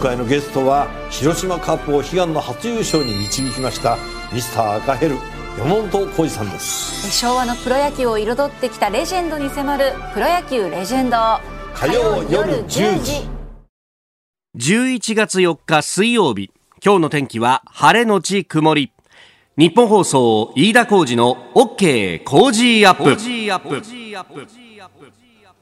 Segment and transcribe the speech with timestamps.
[0.00, 3.98] 回のゲストは広島カップを悲願の初優勝に導きました
[4.32, 5.16] ミスター赤ヘル
[5.58, 7.10] 山本浩二さんです。
[7.12, 11.16] 昭和のプロ野球を彩ってきたレジェンドに迫る「プロ野球レジェンド」
[11.74, 13.28] 火曜夜10時。
[14.56, 16.50] 11月4日水曜日。
[16.82, 18.92] 今日の天気は晴れのち曇り。
[19.58, 23.16] 日本放送飯田浩二の OK 工事アップ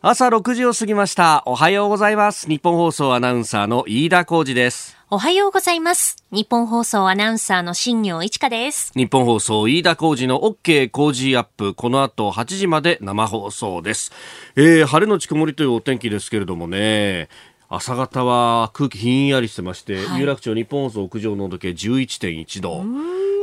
[0.00, 1.42] 朝6時を過ぎました。
[1.44, 2.46] おはようございます。
[2.46, 4.96] 日本放送アナウンサーの飯田浩二です。
[5.10, 6.24] おはようございます。
[6.30, 8.92] 日本放送アナウンサーの新業一華です。
[8.94, 11.74] 日本放送飯田浩二の OK 工事アップ。
[11.74, 14.12] この後8時まで生放送です、
[14.54, 17.28] えー、晴れのち曇りというお天気ですけれどもね。
[17.68, 20.20] 朝方は空気ひんやりしてまして、はい。
[20.20, 22.84] 有楽町日本放送屋上の温度計11.1度。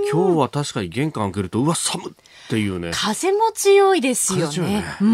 [0.09, 2.13] 今日は確かに玄関開けるとうわ寒っ
[2.45, 2.91] っていうね。
[2.93, 4.81] 風も強いですよね。
[4.81, 4.85] ね。
[5.01, 5.05] う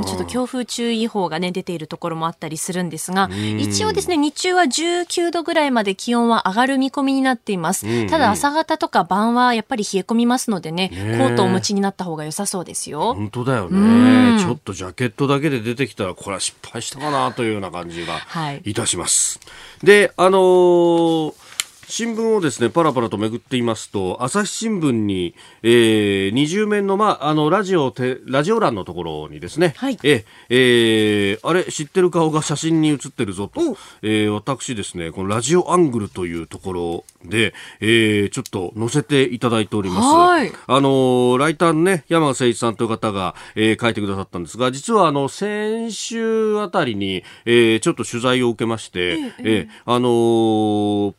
[0.00, 7.86] ん、ちょっと強風注意報がね、出ているところもあったりするんですが、一応ですね、日中は19度ぐらいまで気温は上がる見込みになっています。
[7.86, 8.08] うん。
[8.08, 11.18] ただ朝方とか晩はやっぱり冷え込みますのでね、ねえ。
[11.18, 13.14] コートをお持ちになった方が良さそうですよ。
[13.14, 14.34] 本当だようん。
[14.36, 18.62] ねちょっとジャケットだけで出てきたらこれは失敗したかなというような感じがはい。
[18.64, 19.38] いたします。
[19.82, 21.49] であのー
[21.90, 29.98] 新聞をですねパラパラとめぐっていますと朝日新聞に、えー、二重面の,、まあ、あのラジオてラジオ欄のところにですね、はい。
[30.04, 33.60] ええーあれ知ってる顔が写真に写ってるぞと、
[34.02, 40.06] えー私ですねこのラジオアングルというところで、えーちょっと載せていただいております。
[40.06, 40.52] はい。
[40.66, 51.14] あのーライターのね、山賀誠一さんという方が、えー書いてくださったんですが、実はあの、先週あたりに、えーちょっと取材を受けまして、えーあのー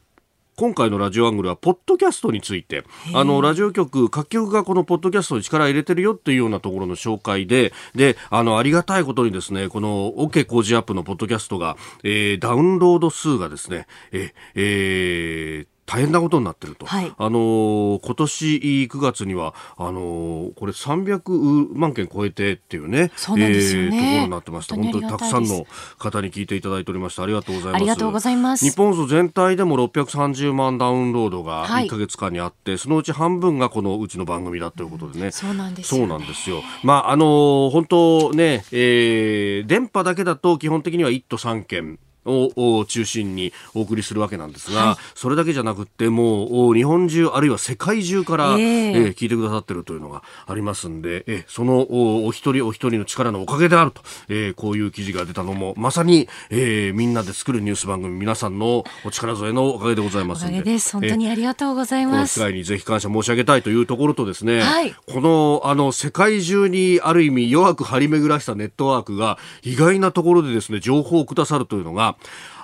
[0.61, 2.83] 今回のラジオアングルは、ポッドキャストについて、
[3.15, 16.85] あの、ラジオ局、各局がこのポッドキャストに力を入れてるよっていうようなところの紹介で、で、あの、ありがたいことにですね、この OK 工事アップのポッドキャストが、えーダウンロード数がですね、え、えー大変なことになってると。
[16.85, 18.45] はいあのー今年
[18.91, 25.65] 9月には、あのーこれ300万件超えてっていうね、そうなんですよねえーところになってまして、本当にたくさんの
[25.97, 27.75] 方に聞いていただいておりまして、ありがとうございます。
[27.75, 35.31] ありがとうございます日本放送全体でも630万ダウンロードがはい1ヶ月間にあって、そのうち半分がこのうちの番組だということでね。
[35.31, 36.61] そうなんですよねそうなんですよ。
[36.83, 41.99] まあ、あのー本当ね、えー電波だけだと基本的には1都3県。
[42.25, 48.91] をを中心にお送りするわけなんですが、それだけじゃなくってもうお日本中あるいは世界中から、ええ。
[48.91, 60.79] えー聞いてくださってるというのがありますんで、えーそのおお一人お一人の力のおかげであると、えーこういう記事が出たのもまさに、えーみんなで作るニュース番組皆さんのお力添えのおかげでございますんで。
[60.91, 62.39] 本当にありがとうございこの機ます。
[62.39, 64.93] 会にぜひ感謝申し上げたいというところとですね、はい。
[65.11, 72.10] このあの世界中にある意味弱く張り巡らしたネットワークが意外なところでですね情報をくださるというのが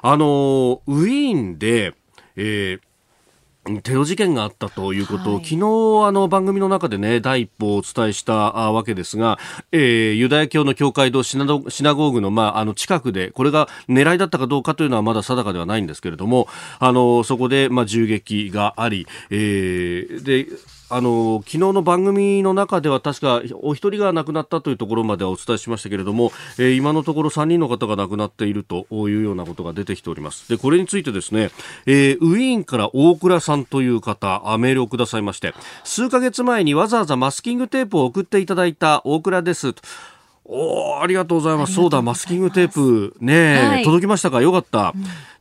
[0.02, 1.94] あのウィーンで、
[2.36, 2.88] えー
[3.84, 5.44] テロ事件があったということを、はい。
[5.44, 9.38] 昨日あの番組の中でね第一報をお伝えしたあわけですが、
[9.74, 16.48] えーユダヤ教の教会堂シナドシナゴーグの,、まあ、あの近くでこれが狙いだったかどうかというのはまだ定かではないんですけれども
[16.80, 20.48] あのそこで、まあ、銃撃があり、えーで
[20.90, 30.48] あの昨日の番組の中では確かお一人が亡くなったというところまではお伝えしましたけれども、えー今のところ3人の方が亡くなっているというようなことが出てきております。
[30.48, 31.52] でこれについてですね、
[31.86, 35.54] えーウィーンから大倉さんという方あメールをくださいまして
[35.84, 39.82] 数ヶ月前にわざわざマスキングテープを送っていただいた大倉ですと。
[40.50, 41.74] おーありがとうございます。
[41.74, 44.42] そうだ、マスキングテープね、はい届きましたか？
[44.42, 44.94] よかった。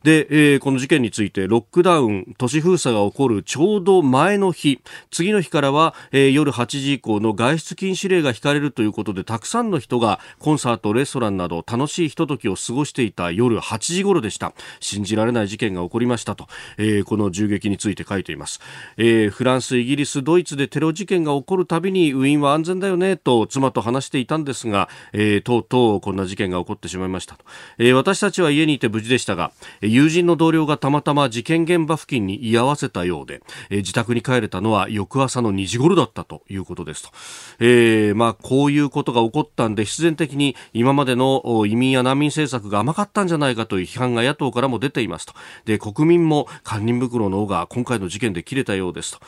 [0.03, 4.79] で、えーこの事件について、ロックダウン、都市封鎖が起こるちょうど前の日、
[5.11, 14.53] 次の日からは、えー夜8時以降の外出禁止令が引かれるということで、たくさんの人がコンサート、レストランなど楽しいひとときを過ごしていた夜8時頃でした。
[14.79, 16.47] 信じられない事件が起こりましたと、
[16.77, 18.59] えーこの銃撃について書いています。
[18.97, 27.45] えーフランス、イギリス、ドイツでテロ事件が起こるたびにウィーンは安全だよねと妻と話していたんですが、えーとうとうこんな事件が起こってしまいましたと、
[27.77, 29.51] えー私たちは家にいて無事でしたが、
[29.87, 37.09] 友人の同僚がたまたま事件現場付近に居合わせたようで、え自宅に帰れたのは翌朝の2時頃だったということですと、
[37.59, 45.33] えーまあ、こういうことが起こったんで必然的に今までの移民や難民政策が甘かったんじゃないかという批判が野党からも出ていますと。
[45.65, 49.19] で国民も堪忍袋の尾が今回の事件で切れたようですと。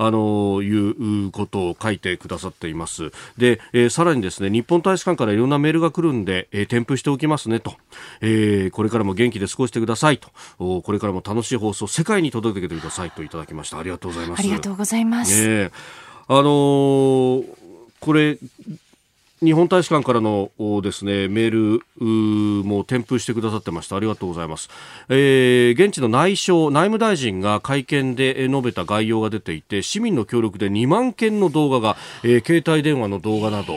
[0.00, 3.10] あのいうことを書いてくださっています。
[3.36, 7.74] で、えーさらにですね日本大使館からいろんなメールが来るんで、えー添付しておきますねと、
[8.20, 10.07] えこれからも元気で過ごしてください。
[10.16, 10.30] と。
[10.58, 13.78] おこれからも楽しい放送世界に届けてくださいといただきました。
[13.78, 14.40] ありがとうございます。
[14.40, 15.46] ありがとうございます。
[15.46, 15.70] ねえ。
[16.28, 17.44] あのー
[18.00, 18.38] これ
[19.40, 20.50] 日本大使館からの
[20.82, 23.96] ですねメールも添付してくださってました。
[23.96, 24.68] ありがとうございます、
[25.08, 33.74] えー、現地の内相内務大臣が会見で述べた概要が出ていて市民の協力で2万件の動画が、えー、携帯電話の動画など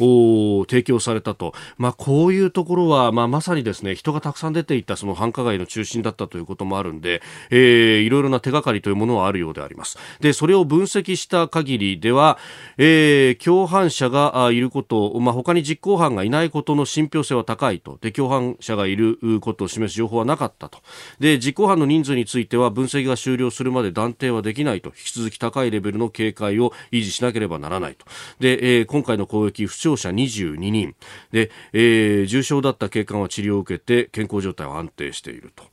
[0.00, 9.98] を提供されたと、まあ、こういうところは、まあ、まさにですね人がたくさん出ていたその繁華街の中心だったということもあるんで、えー、いろいろな手がかりというものはあるようであります。
[10.20, 12.38] でそれを分析した限りでは、
[12.76, 17.98] えー、共犯者がいること、まあ、他に実行犯がいないことの信憑性は高いと。
[18.00, 20.80] で共犯者がいることを示す情報はなかったと。
[21.20, 24.88] で実行犯の人数については分析が終了するまで断定はできないと。
[24.90, 28.04] 引き続き高いレベルの警戒を維持しなければならないと。
[28.40, 30.96] で、えー、今回の攻撃負傷者22人。
[31.30, 35.64] で、えー、重傷だった警官は治療を受けて健康状態は安定していると。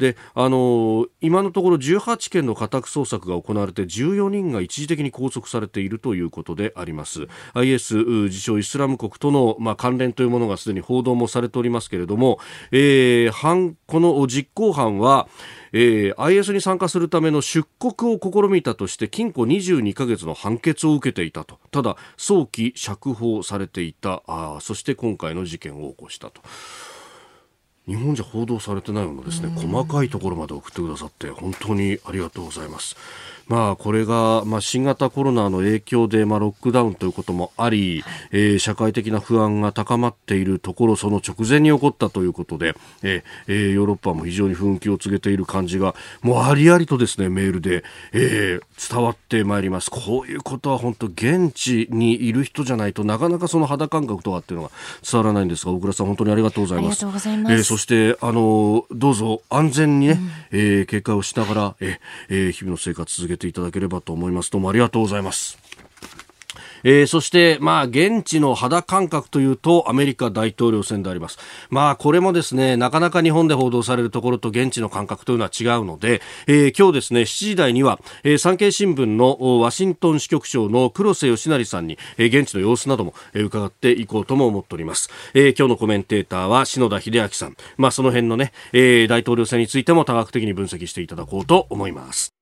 [0.00, 7.28] であの今のところ18件の家宅捜索が行われて14人が一時的に拘束されているということであります。
[7.54, 7.94] IS
[8.24, 12.38] 自称イスラム国との、まあ、関連というものがすでに報道もされておりますけれども、
[12.72, 15.28] えー、犯この実行犯は
[15.72, 21.60] えー、IS に参加するための出国を試みたとして禁錮22ヶ月の判決を受けていたと。
[21.70, 24.22] ただ早期釈放されていた。
[24.26, 26.42] あそして今回の事件を起こしたと。
[27.90, 32.96] 日本じゃ報道されてないようなですね、細かいところまで送ってくださって本当にありがとうございます。
[33.50, 47.82] まあ、これが、まあ、新型コロナの影響で、まあ、ロックダウンということもあり、えー、社会的な不安が高まっているところ、その直前に起こったということで、えー、ヨーロッパも非常に奮起を告げている感じが、もうありありとですね、メールで、
[48.12, 49.90] えー、伝わってまいります。
[49.90, 54.70] こういうことは本当、現地にいる人じゃないとなかなかその肌感覚とかっていうのが
[55.02, 57.04] 伝わらないんですが、小倉さん、本当にありがとうございます。
[57.04, 57.52] あ。
[57.52, 65.58] えー、そして、あの、どうぞ安全にね、うん、えー、警戒をしながら、えー、日々の生活続けてていただければと思いますどうもありがとうございます
[66.82, 71.38] えー、そして、まあ、現地の肌感覚というと、アメリカ大統領選であります。
[71.68, 85.10] まあ、これもですね、なかなか日本で報道されるところと現地の感覚というのは違うので、えー、今日ですね、7時台には、えー、産経新聞のワシントン支局長の黒瀬義成さんに、えー、現地の様子なども、えー、伺っていこうとも思っております。
[85.34, 87.56] えー、今日のコメンテーターは篠田秀明さん。
[87.76, 92.39] まあ、その辺のね、えー、大統領選についても多角的に分析していただこうと思います。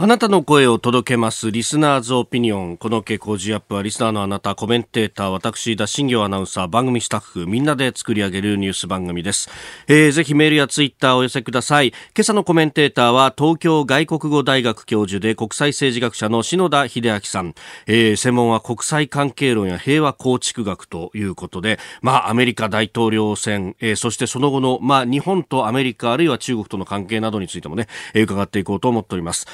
[0.00, 2.76] あなたの声を届けますリスナーズオピニオン。
[2.76, 9.50] この傾向ジアップはリスナーのあなた、コメンテーター、私、田新行アナウンサー、番組スタッフ、みんなで作り上げるニュース番組です。
[9.88, 11.88] えー、ぜひメールやツイッターをお寄せください。
[11.88, 17.56] 今朝のコメンテーターは東京外国語大学教授で国際政治学者の篠田秀明さん。
[17.88, 29.48] えー、専門は国際関係論や平和構築学ということで、まあ、アメリカ大統領選、えー、そしてその後の、まあ、日本とアメリカ、あるいは中国との関係などについてもね、えー、伺っていこうと思っております。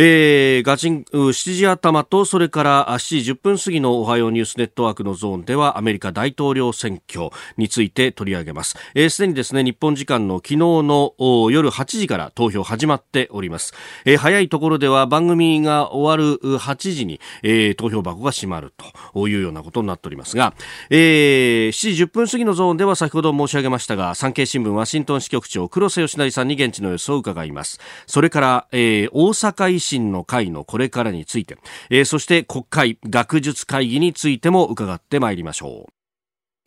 [0.00, 8.68] えー、ガチン、7時頭と、それから7時10分過ぎのおはようニュースネットワークのゾーンでは、アメリカ大統領選挙について取り上げます。
[8.68, 11.14] す、えー、で、にですね、日本時間の昨日の
[11.50, 13.74] 夜8時から投票始まっております。
[14.04, 18.72] えー、早いところでは番組が終わる8時に、えー、投票箱が閉まる
[19.12, 20.54] というようなことになっておりますが、
[20.90, 27.80] えー、7時10分過ぎのゾーンでは先ほど申し上げましたが、産経新聞ワシントン支局長黒瀬義成さんに現地の様子を伺います。
[28.06, 31.56] それから、えー、大阪維新の会のこれからについて、
[31.90, 35.92] えー、そして国会学術会議についても伺ってまいりましょう。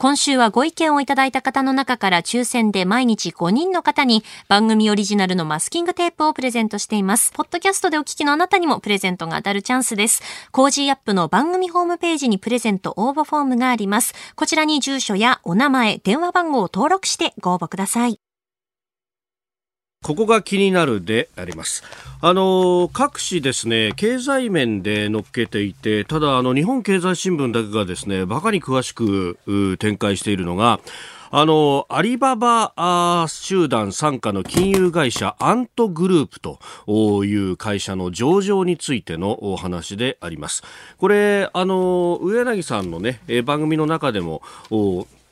[0.01, 7.31] 今週はご意見をいただいた方の中から抽選で毎日5人の方に番組オリジナルのマスキングテープをプレゼントしています。
[7.35, 10.23] ポッドキャストでお聞きのあなたにもプレゼントが当たるチャンスです。
[10.51, 14.15] Cozy Up の番組ホームページにプレゼント応募フォームがあります。
[14.35, 18.20] こちらに住所やお名前、電話番号を登録してご応募ください。
[20.03, 21.83] ここが気になるであります。
[22.21, 29.37] あの各紙ですね経済面で乗っけていてただあの日本経済新聞だけがですねバカに詳しく
[29.79, 30.79] 展開しているのが
[31.33, 36.59] あの、アリババ集団傘下の金融会社アントグループと
[37.23, 40.61] いう会社の上場についてのお話であります。
[40.97, 44.41] これ、あの、上柳さんのね、番組の中でも、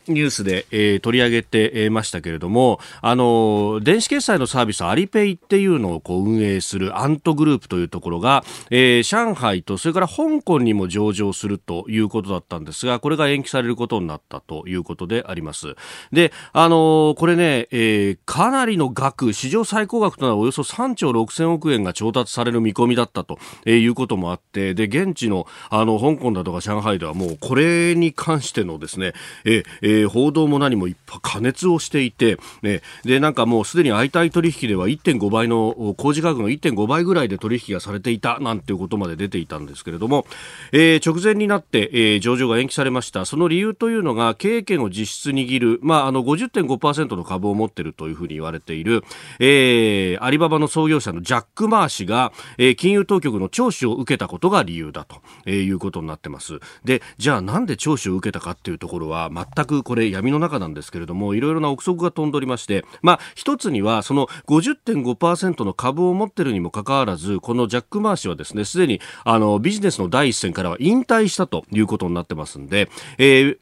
[0.10, 15.76] ニュースで、えー、取り上げてましたけれども、あの、電子決済のサービスアリペイっていうのをこう運営するアントグループというところが、えー、上海とそれから香港にも上場するということだったんですが、これが延期されることになったということであります。
[16.12, 29.14] で、あの、これね、え、かなりの額、史上最高額となるおよそ3兆6000億円が調達される見込みだったということもあって、で、現地の、あの、香港だとか上海ではもうこれに関してのですね、
[29.46, 40.26] えーえー、報道も何もいっぱい加熱をしていて、ね、で、なんかもうすでに相対取引では1.5倍の、工事価格の1.5倍ぐらいで取引がされていたなんていうことまで出ていたんですけれども、
[40.72, 43.26] えー、直前になって、えー、上場が延期されました。
[43.26, 49.04] その理由というのが、経営権を実質握る、まあ、あの、50.5%の株を持っているというふうに言われている、
[49.40, 56.60] えー、アリババの創業者のジャック・マー氏が、えー、金融当局の聴取を受けたことが理由だと、えー、いうことになってます。
[56.84, 73.58] で、じゃあなんで聴取を受けたかっていうところは、全くこれ闇の中なんですけれども、いろいろな憶測が飛んでおりまして、まあ、一つには、その50.5%の株を持っているにもかかわらず、このジャック・マー氏はですね、すでに、あの、ビジネスの第一線からは引退したということになってますんで、えー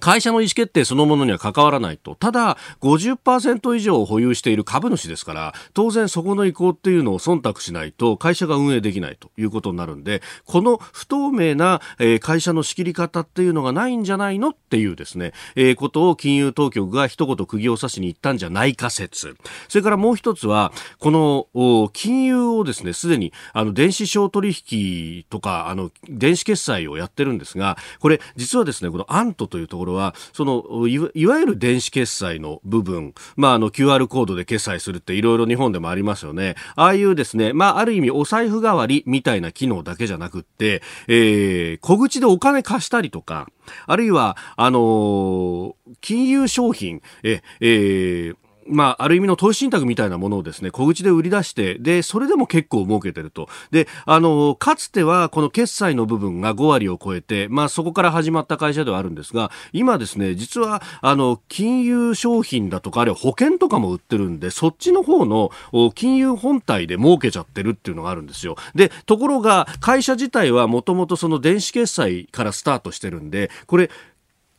[0.00, 2.14] 会社の意思決定そのものには関わらないと。
[2.14, 19.36] ただ、50%以上を保有している株主ですから、当然そこの意向っていうのを忖度しないと、会社が運営できないということになるんで、この不透明な、えー、会社の仕切り方っていうのがないんじゃないのっていうですね、えー、ことを金融当局が一言釘を刺しに行ったんじゃないか説。
[19.68, 36.54] それからもう一つは、この、金融をですね、すでに、あの、電子商取引とか、あの、電子決済をやってるんですが、これ、実はですね、このアントというところころは、そのいわゆる電子決済の部分、まあ、あの QR コードで決済するっていろいろ日本でもありますよね。
[36.76, 43.48] ああいうですね、まあ、ある意味お財布代わりみたいな機能だけじゃなくって、えー、小口でお金貸したりとか、
[43.86, 53.48] あるいは、あのー、金融商品、え、えー、まあ、ある意味の投資信託みたいなものをですね、小口で売り出して、で、それでも結構儲けてると。
[53.70, 65.50] で、あの、かつてはこの決済の部分が5割を超えて、まあ、そこから始まった会社ではあるんですが、今ですね、実は、あの、金融商品だとか、あるいは保険とかも売ってるんで、そっちの方の
[65.94, 68.56] 金融本体で儲けちゃってるっていうのがあるんですよ。
[68.74, 73.90] で、ところが、会社自体はもともとその電子決済からスタートしてるんで、これ、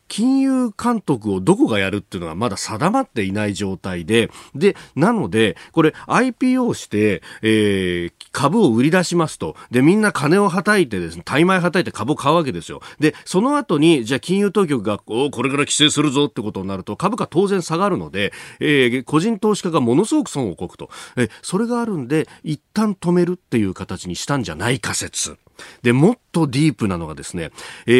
[0.07, 9.55] 金融監督をどこがやるっていうのがまだ定まっていない状態で、で、なので、これ IPO して、えー、株を売り出しますと。
[9.71, 12.81] で、みんな金をはたいてですね、大枚はたいて株を買うわけですよ。
[12.99, 20.89] で、その後に、じゃあ金融当局が、おこれから規制するぞってことになると、株価当然下がるので、えー、個人投資家がものすごく損をこくと。
[21.17, 25.37] え、それがあるんで、一旦止めるっていう形にしたんじゃないか説。
[25.81, 27.51] で、もっとディープなのがですね、
[27.85, 27.91] え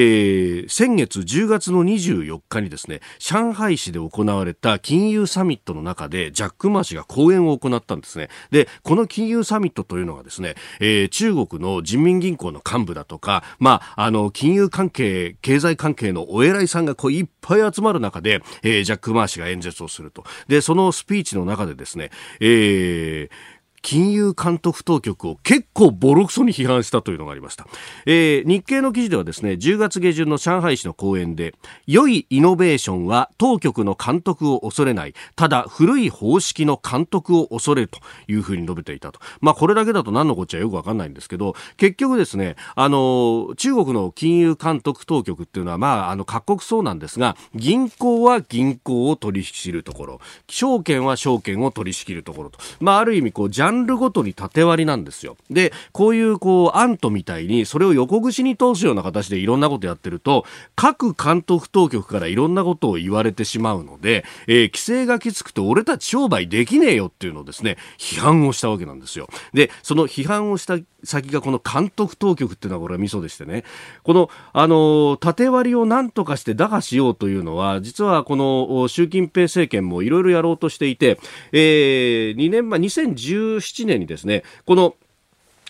[0.66, 8.30] ー、先月10月の24日にですね、上海市で行われた金融サミットの中で、ジャック・マー氏が講演を行ったんですね。
[8.52, 20.24] で、この金融サミットというのがですね、えー、中国の人民銀行の幹部だとか、まあ、あの、金融関係、経済関係のお偉いさんがこういっぱい集まる中で、えー、ジャック・マー氏が演説をすると。
[20.48, 23.53] で、そのスピーチの中でですね、えー、
[23.84, 27.68] 金融監督当局を結構ボロクソに批判したというのがありました、
[28.08, 31.54] えー、日経の記事ではですね10月下旬の上海市の講演で
[31.86, 35.14] 良いイノベーションは当局の監督を恐れない。
[35.36, 39.20] ただ古い方式の監督を恐れるというふうに述べていたと。
[39.42, 52.60] まあこれだけだと何のこっちゃよくわかんないんですけど結局ですねあの中国の金融監督当局っていうのはまああの各国そうなんですが銀行は銀行を取り仕切るところ証券は証券を取り仕切るところと。
[52.80, 55.36] まあある意味こうジャンンルごとに縦割りなんですよ。
[55.50, 69.28] で、こういうこう、アントみたいに、それを横串に通すような形でいろんなことやってると、各監督当局からいろんなことを言われてしまうので、えー、規制がきつくて俺たち商売できねえよっていうのをですね、批判をしたわけなんですよ。
[69.54, 73.64] で、その批判をした先がこの監督当局っていうのはこれはミソでしてね、
[74.04, 81.20] この、あの、縦割りを何とかして打破しようというのは、実はこの習近平政権もいろいろやろうとしていて、
[81.52, 84.96] えー、2年前、2017年にですね、この、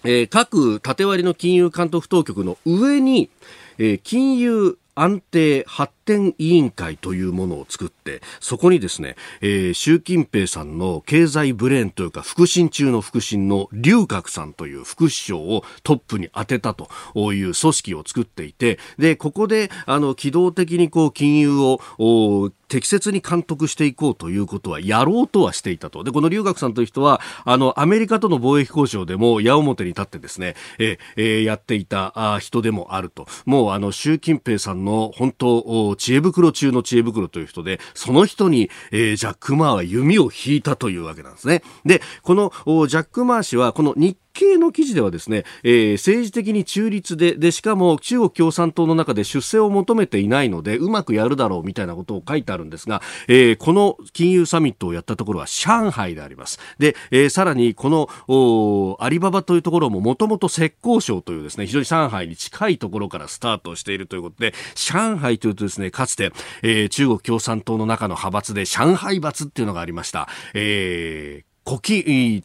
[0.03, 3.29] えー、各縦割りの金融監督当局の上に、
[3.77, 16.87] えー、金融安定発展委員会というものを作って、そこにですね、えー、習近平さんの経済ブレーンというか、腹心中の腹心の劉鶴さんという副首相をトップに当てたと
[17.33, 26.03] いう組織を作っていて、で、ここで、あの、機動的にこう、金融を、適切に監督していこうということはやろうとはしていたと。
[26.03, 33.27] で、この留学さんという人は、あの、アメリカとの貿易交渉でも矢面に立ってですね、ええやっていた人でもあると。
[33.45, 41.63] もう、あの、習近平さんの本当、知恵袋中の知恵袋という人で、その人に、えー、ジャック・マーは弓を引いたというわけなんですね。
[41.85, 42.51] で、この
[42.87, 66.31] ジャック・マー氏は、この日経の記事ではですね、えー、政治的に中立ででしかも中国共産党の中で出世を求めていないのでうまくやるだろうみたいなことを書いてあるんですが、えー、この金融サミットをやったところは上海でありますで、えー、さらにこのアリババというところももともと浙江省というですね非常に上海に近いところからスタートしているということで上海というとですねかつて、
[66.63, 70.27] えー、中国共産党の中の派閥で上海閥っていうのがありました。
[70.53, 72.41] えー古希、違う、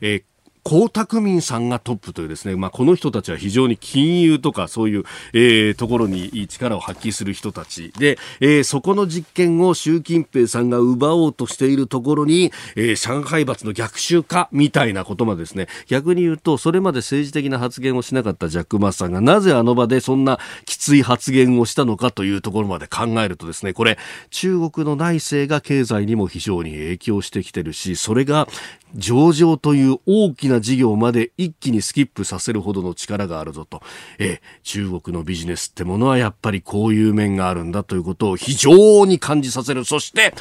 [0.00, 0.24] えー、
[0.64, 23.98] 江沢民さんがトップというですね、まあ、この人たちは非常に金融とかそういう、えー、ところに力を発揮する人たちで、えー、そこの実験を習近平さんが奪おうとしているところに、えー、上海閥の逆襲かみたいなことまでですね、逆に言うと、それまで政治的な発言をしなかったジャック・マスさんがなぜあの場でそんなきつい発言をしたのかというところまで考えるとですね、これ、
[24.30, 28.46] 中国の内政が経済にも非常に影響してきてるし、それが
[28.94, 33.82] 上場という大きなな事業まで一気にスキップさせるほどの力があるぞと、
[34.18, 39.84] え中国のビジネスってものはやっぱりこういう面があるんだということを非常に感じさせる。
[39.84, 40.34] そして、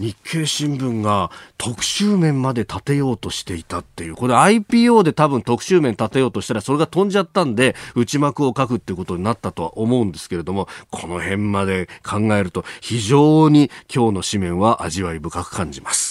[0.00, 16.09] 日経新聞が特集面まで立てようとしていたっていう、これ IPO で多分特集面立てようとしたらそれが飛んじゃったんで内幕を書くっていうことになったとは思うんですけれども、この辺まで考えると非常に今日の紙面は味わい深く感じます。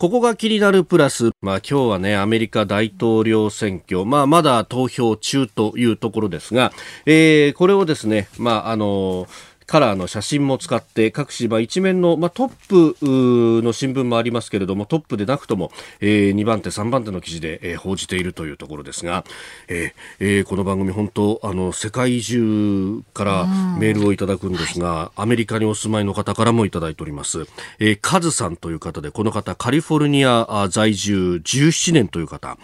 [0.00, 6.72] ここが気になるプラス、まあ今日はね、アメリカ大統領選挙、まあまだ投票中というところですが、
[7.04, 19.24] えー、これをですね、まああのーカラーの写真も使って各紙、ま一面の、まあ、トップの新聞もありますけれどもトップでなくとも、えー、2番手3番手の記事で、えー、報じているというところですが、
[19.68, 23.46] えーえー、この番組本当あの世界中から
[23.78, 27.46] メールをいただくんですが、はい、アメリカにお住まいの方からもいただいております、
[27.78, 32.58] えー、カズさんという方でこの方カリフォルニア在住17年という方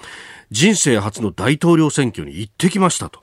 [0.50, 3.21] 人生初の大統領選挙に行ってきましたと、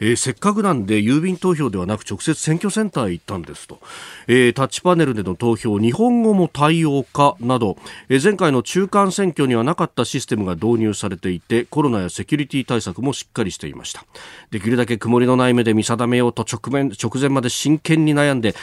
[0.00, 3.80] えー、せっかくなんで郵便投票ではなく直接選挙センターへ行ったんですと、
[4.26, 7.76] えー、タッチパネルでの投票日本語も対応かなど、
[8.08, 14.04] えー、前回の中間選挙にはなかったシステムが導入されていてコロナやセキュリティ対策もしっかりしていました。
[14.50, 18.54] できるだけ曇りのない目で見定めようと直面直前まで真剣に悩んで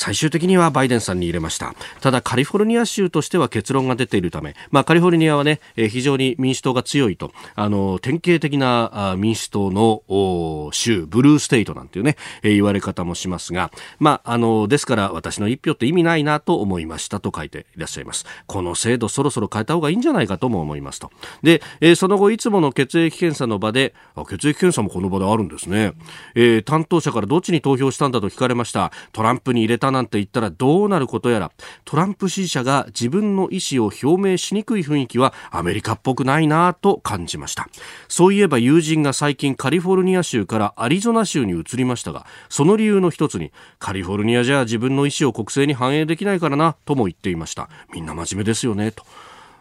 [0.00, 1.74] 最終的にはバイデンさんに入れました。
[2.00, 18.24] ただカリフォルニア州としては結論が出ているため、まあ、カリフォルニアはね、えー、非常に民主党が強いとあの典型的なあ民主党の州ブルーステイトなんていうね、えー、言われ方もしますが、まあ、あのですから私の一票って意味ないなと思いましたと書いていらっしゃいます。
[18.46, 21.10] この制度そろそろ変えた方がいいんじゃないかとも思いますと。
[21.42, 25.92] で、えー、その後いつもの血液検査の場であ血液検査もこの場であるんですね、
[26.34, 28.92] えー、担当者からどっちに投票したんだと聞かれました。
[29.12, 31.52] トランプに入れたなんて言ったらどうなることやら
[31.84, 37.68] トランプ支持者が自分の意思を表明しにくい雰囲気はアメリカっぽくないなと感じました。
[38.08, 47.68] そういえば友人が最近カリフォルニア州からアリゾナ州に移りましたがその理由の一つにカリフォルニアじゃ自分の意思を国政に反映できないからなとも言っていました。
[47.92, 49.04] みんな真面目ですよねと。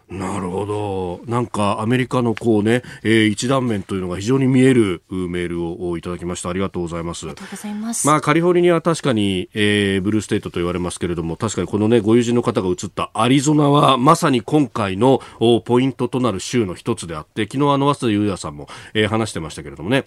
[0.09, 1.21] なるほど。
[1.31, 6.49] なんかアメリカのこうね、えー、一段面というのが非常に見えるメールをいただきました。
[6.49, 7.25] ありがとうございます。
[7.27, 8.07] ありがとうございます。
[8.07, 15.21] まあカリフォルニアは確かに、えー、ブルーステートと言われますけれども、確かにこのね、ご友人の方が映ったアリゾナはまさに今回の
[15.65, 20.05] ポイントとなる州の一つであって、昨日あの早稲田優也さんも、えー、話してましたけれどもね。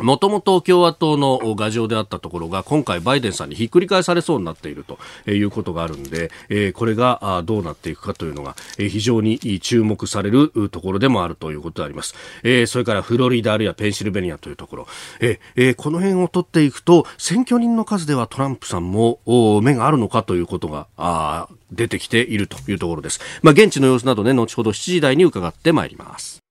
[0.00, 4.98] もともと共和党の牙城であったところが今回バイデンさんにひっくり返されそうになっていると
[5.30, 6.30] いうことがあるんで、
[6.74, 12.14] これがどうなっていくかというのが非常に注目されるところでもあるということであります。
[12.66, 19.20] それからフロリダあるいはペンシルベニアというところ、この辺を取っていくと選挙人の数ではトランプさんも
[19.62, 23.20] 目があるのかということが出てきているというところです。
[23.42, 26.45] まあ、現地の様子などね、後ほど7時台に伺ってまいります。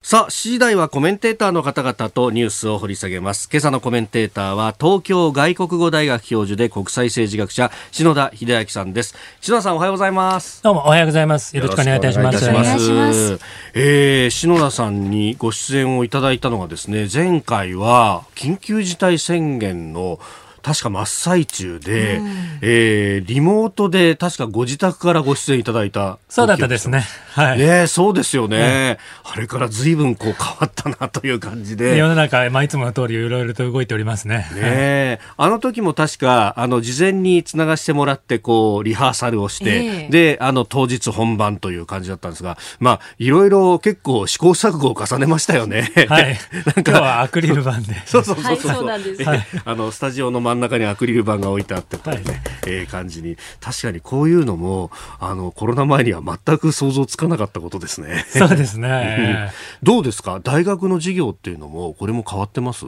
[0.00, 3.48] さあ、7時台はコメンテーターの方々とニュースを掘り下げます。
[3.52, 9.16] 今朝のコメンテーターは、東京外国語大学教授で国際政治学者、篠田秀明さんです。
[9.40, 10.62] 篠田さん、おはようございます。
[10.62, 11.54] どうも、おはようございます。
[11.54, 12.48] よろしくお願いいたします。
[12.48, 13.40] お願いします。
[13.74, 20.20] えー、篠田さんにご出演をいただいたのがですね、前回は、緊急事態宣言の
[20.62, 22.28] 確か真っ最中で、うん、
[22.62, 27.04] えー、リモートで確かご自宅からご出演いただいたそうだったですね。
[27.32, 27.58] はい。
[27.58, 28.98] ねそうですよね。
[29.24, 31.96] あれから随分こう変わったなという感じで。
[31.96, 34.46] 世の中、まあ、いつもの通りいろいろと動いておりますね。
[34.54, 45.92] ねあの時も確か、あの、事前につながしてもらって、こう、リハーサルをして、えー、で、あの、当日本番という感じだったんですが、まあ、いろいろ結構試行錯誤を重ねましたよね。
[46.08, 46.38] はい。
[46.74, 48.02] なんか今日はアクリル板で。
[48.06, 48.68] そうそうそうそう。
[48.68, 49.22] はい、そうなんです。
[49.64, 53.36] あの、スタジオの真ん中にアクリル板が置いてあってというね、はい、えー、感じに。
[53.60, 58.24] 確かにこういうのもあのコロナ前には全く想像つかなかったことですね。
[58.28, 59.52] そうですね。
[59.82, 60.40] どうですか？
[60.42, 62.86] 大学の授業っていうのもこれも変わってます？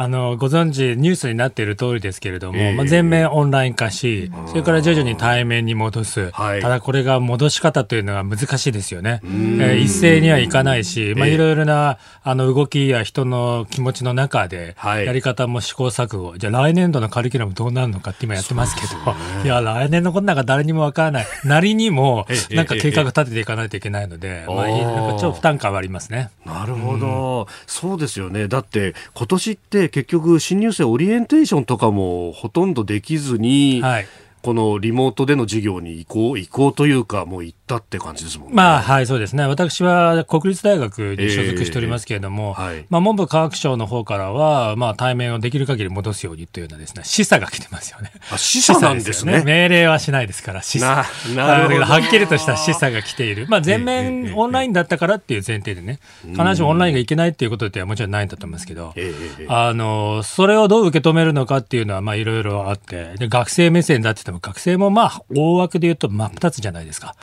[0.00, 26.30] あのご存知、ニュースになっている通りですけれども、えー、まあ、全面オンライン化し、それから徐々に対面に戻す、はい、ただこれが戻し方というのは難しいですよね、えー、一斉にはいかないし、まあ、いろいろなあの動きや人の気持ちの中で、やり方も試行錯誤、じゃあ来年度のカリキュラムどうなるのかって今やってますけど、いや、来年のことなんか誰にもわからない、 なりにも、なんか計画立てていかないといけないので、まあ、なんか超負担感はありますね。
[26.46, 28.48] なるほど、そうですよね。
[28.48, 34.06] だって今年って結局新入生オリエンテーションとかもほとんどできずに、はい、
[34.42, 38.54] このリモートでの授業に移行移行というかもう行ったって感じですもんね。
[38.54, 39.46] まあ、はい、そうですね。
[39.46, 48.12] 私は国立大学に所属しておりますけれども、えーはい、まあ、文部科学省の方からは、まあ、対面をできる限り戻すようにというようなですね、示唆が来てますよね。
[48.32, 49.40] あ、示唆なんですね。
[49.40, 51.34] すね命令はしないですから、示唆。
[51.36, 51.84] なるほど。
[51.84, 53.46] はっきりとした示唆が来ている。
[53.48, 67.14] まあ、全面オンラインだったからっていう前提でね、必ずしもオンラインがいけないっていうことではもちろんないんだと思いますけど、えー、あの、それをどう受け止めるのかっていうのは、まあ、いろいろあって、で、学生目線だって言っても、学生もまあ、大枠で言うと真っ二つじゃないですか。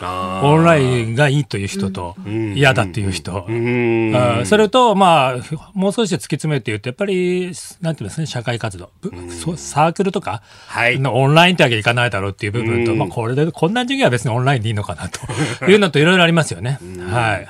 [0.44, 2.16] オンラインがいいという人と、
[2.56, 3.46] 嫌だという人、
[4.46, 8.90] それと、まあ、もう少し突き詰めて言うと、やっぱり、なんていうんですね、社会活動、
[9.56, 10.42] サークルとか
[10.76, 16.80] のオンラインってわけいかないだろうっていう部分と、まあ、これで、こんな授業は別にオンラインでいいのかなというのと、いろいろありますよね。
[17.10, 17.48] はい。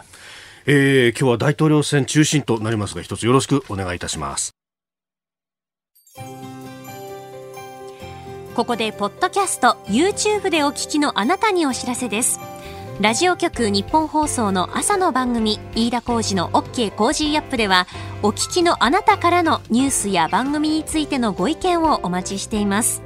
[0.69, 4.58] えー、今日は大統領選中心となりますが、一つよろしくお願いいたします。
[8.58, 12.39] ここでポッドキャスト YouTube でお聞きのあなたにお知らせです
[12.99, 17.86] ラジオ局ニッポン放送の朝の番組飯田浩二の OK コージーアップでは
[18.23, 23.03] お聞きのあなたからのニュースや番組についてのご意見をお待ちしています。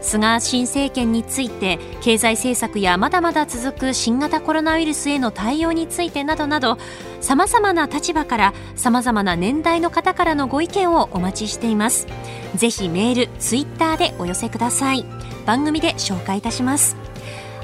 [0.00, 6.78] 菅新政権について経済政策やまだまだ続く新型コロナウイルスへの対応についてなどなど
[7.20, 12.06] さまざまな立場からさまざまな年代の方からのご意見をお待ちしています。
[12.54, 15.04] ぜひメールツイッターでお寄せください。
[15.44, 16.96] 番組で紹介いたします。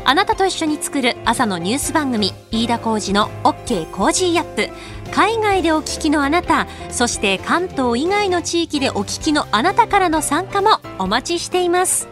[0.05, 4.69] あなたと一緒に作る朝のニュース番組飯田浩二の OK Cozy Up。
[5.13, 12.09] 海外でお聞きのあなたそして関東以外の地域でお聞きのあなたからの参加もお待ちしています。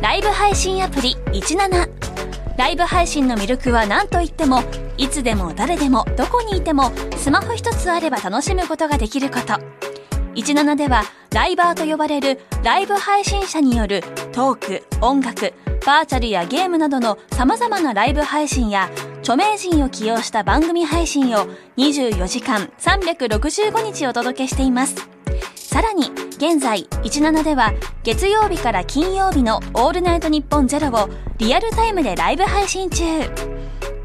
[0.00, 1.88] ライブ配信アプリ17
[2.56, 4.62] ライブ配信の魅力は何といっても
[4.96, 9.95] いつでも誰でもどこにいてもスマホ一つあれば楽しむことができること。
[10.36, 15.54] 17ではライバーと呼ばれるライブ配信者によるトーク音楽
[15.86, 21.46] バーチャルやゲームなどの様々なライブ配信や著名人を起用した番組配信を
[21.76, 25.08] 24時間365日お届けしています。
[25.54, 27.72] さらに現在17では
[28.02, 33.04] 月曜日から金曜日の「オールナイトニッポンゼロをリアルタイムでライブ配信中。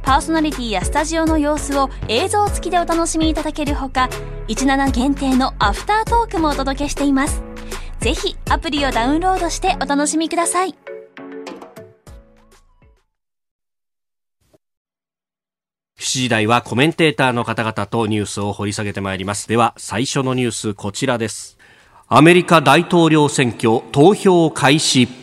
[0.04, 4.10] パーソナリティやスタジオの様子を映像付きでお楽しみいただけるほか
[4.48, 7.44] 17限定のアフタートークもお届けしています。
[8.00, 10.76] ぜひアプリをダウンロードしてお楽しみください。
[16.00, 19.48] 7時台はコメンテーターの方々とニュースを掘り下げてまいります。
[19.48, 21.60] では最初のニュースこちらです。
[22.08, 25.21] アメリカ大統領選挙投票開始。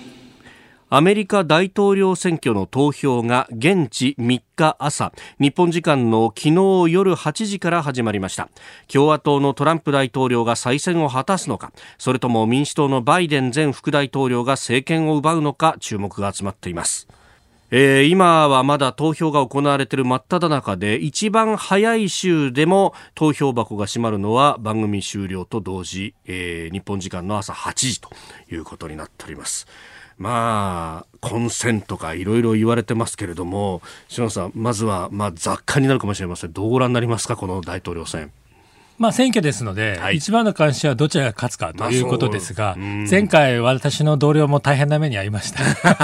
[0.90, 8.48] アメリカ大統領選挙の投票が現地3日朝日本時間の昨日夜8時から始まりました。
[8.90, 17.06] 共和党のトランプ大統領が再選を果たすのかそれとも民主党のバイデン前副大統領が政権を奪うのか注目が集まっています。
[17.70, 28.08] えー、今はまだ投票が行われている真っ只中で一番早い週でも投票箱が閉まるのは番組終了と同時、えー、日本時間の朝8時と
[28.50, 29.66] いうことになっております。
[30.18, 36.52] まあ混戦とかいろいろ言われてますけれども篠野さんまずはまあ雑貨になるかもしれません。
[36.52, 38.30] どうご覧になりますかこの大統領選。
[38.98, 45.60] まあ、選挙ですので、はい、一番の関心はどちらが勝つかということですが、前回、私の同僚も大変な目に遭いました。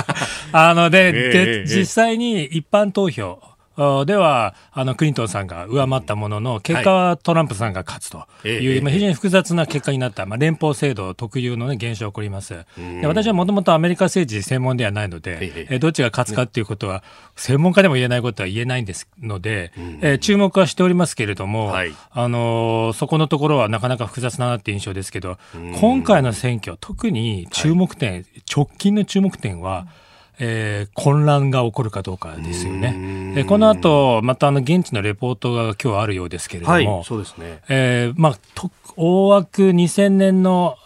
[0.53, 3.43] あので、で実際に一般投票、
[3.77, 12.55] では、あの、クリントンさんが上回ったものの、結果はトランプさんが勝つという、まあ、非常に複雑な結果になった、まあ、連邦制度特有の、ね、現象が起こります。
[12.77, 17.03] で私はもともとアメリカ政治専門ではないので、えどっちが勝つかということは、
[17.37, 25.39] 専門家でも言えないことは言えないんですので、え注目はしておりますけれども、はい、あのそこのところはなかなか複雑だなって印象ですけど、
[25.81, 29.87] 今回の選挙、特に注目点、直近の注目点は、
[30.39, 33.35] えー、混乱が起こるかどうかですよね。
[33.37, 37.61] えこの後、またあの現地のレポートが今日あるようですけれども、はい、そうですね。
[37.69, 40.77] えー、まあ、と大枠2000年の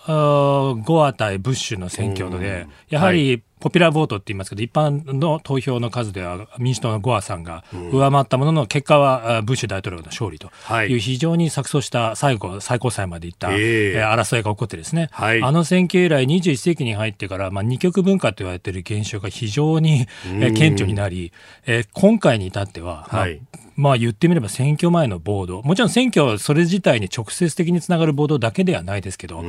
[0.85, 10.51] ゴア対ブッシュの選挙で、やはりポピュラーボートって言いますけど、一般の投票の数では民主党のゴアさんが上回ったものの、結果はブッシュ大統領の勝利と
[10.87, 10.95] い。
[10.97, 21.33] う非常に錯綜した最後、最高裁までいった、え争いが起こってですね、はい、あの選挙以来21世紀に入ってから、まあ、二極分化と言われている現象が非常に顕著になり、
[21.67, 23.41] え今回に至っては、まあ、はい
[23.79, 29.45] まあ言ってみれば選挙前のボード、もちろん選挙それ自体に直接的につながるボードだけではないですけど、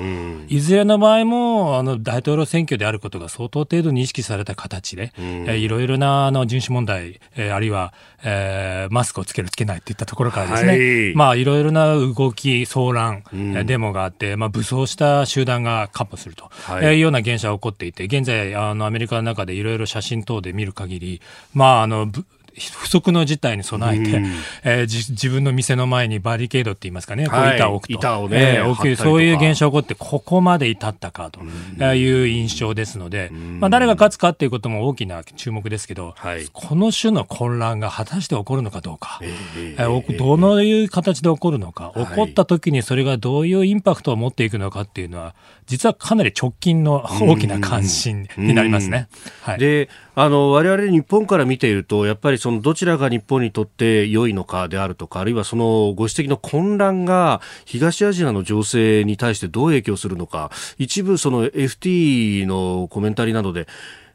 [0.47, 7.91] いずれの場合もあの大統領選挙であることが相当程度に意識された形で、えいろいろなあの人種問題、えー、あるいは、
[8.23, 21.21] えー、マスクをつけるつけないといったところからですね、はい、まあいろいろな動き、騒乱、うん、デモがあって、まあ武装した集団がカッ歩すると、はい、いうような現象が起こっていて、現在あのアメリカの中でいろいろ写真等で見る限り、
[21.55, 22.11] まああの
[22.59, 24.25] 不測の事態に備えて、うん、
[24.63, 27.99] えー、自分の店の前にバリケードって言いますかね、はい、こう板を置くと。
[27.99, 45.35] 板をね、えー、置くそういう現象が起こって、ここまで至ったかという印象ですので、うん、まあ、誰が勝つかっていうことも大きな注目ですけど、はい、この種の混乱が果たして起こるのかどうか、えー、どのいう形で起こるのか、起こった時にそれがどういうインパクトを持っていくのかっていうのは、
[45.69, 49.07] 実はかなり直近の大きな関心になりますね。
[49.41, 63.67] はい、であの我々日本から見ているとやっぱりそのどちらが日本にとって良いのかであるとかあるいはそのご指摘の混乱が東アジアの情勢に対してどう影響するのか一部その FT のコメンタリーなどで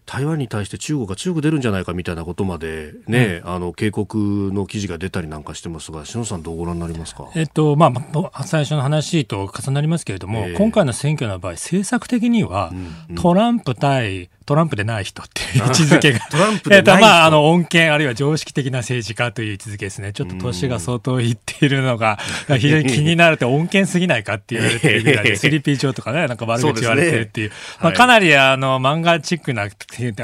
[0.06, 7.90] 台湾に対して中国が強く出るんじゃないかみたいなことまでね、うん、あの警告の記事が出たりなんかしてますが、篠さん、どうご覧になりますか、えっとま
[8.32, 12.72] あ、最初の話と重なりますけれども、えー、今回の選挙の場合、政策的には、
[13.16, 16.20] トランプ対トランプでない人っていう位置づけが。
[16.30, 16.90] トランプでない人。
[16.92, 20.12] えっと、まあ、あの、恩恵、あるいは常識的な政治家という位置づけですね。
[20.12, 22.18] ちょっと年が相当いっているのが、
[22.58, 29.68] 非常に気になると、恩恵すぎないかって言われてるぐらいで、スリーピー上とかね、なんか悪口言われてるっていう、うね、まあ、かなり、あの、漫画チックな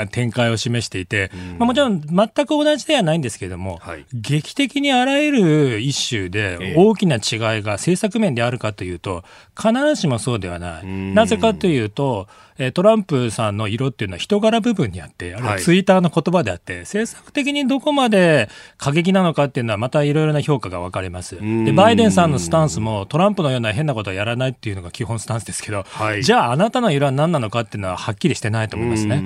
[0.06, 9.24] 展開を示していて、まあ、もちろん全く同じではないんですけれども、はい、劇的にあらゆる一種で大きな違いが政策面であるかというと、
[9.56, 10.86] 必ずしもそうではない。
[10.86, 12.28] なぜかというと、
[12.74, 21.36] トランプさんの色っていうのは人柄部分にあって、あるいはツイッターの言葉であって、はい、政策的にどこまで過激なのかっていうのはまたいろいろな評価が分かれます。
[21.36, 29.22] で、バイデンさんのスタンスもトランプのような変なことはやらないっていうのが基本スタンスですけど、はい、じゃああなたの色は何なのかっていうのははっきりしてないと思いますね。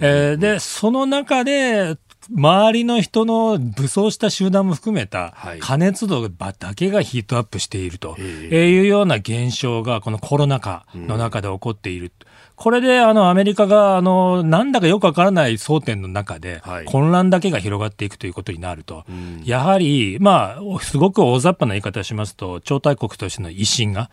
[0.00, 1.96] えー、で、その中で
[2.30, 12.12] 周りの人の武装した集団も含めた加熱度だけがヒートアップしているというような現象がこのコロナ禍の中で起こっている。
[12.56, 19.04] これであのアメリカがあのなんだかよくわからない争点の中で混乱だけが広がっていくということになると、
[19.44, 24.10] やはり、まあ、すごく大雑把な言い方をしますと、超大国としての威信が、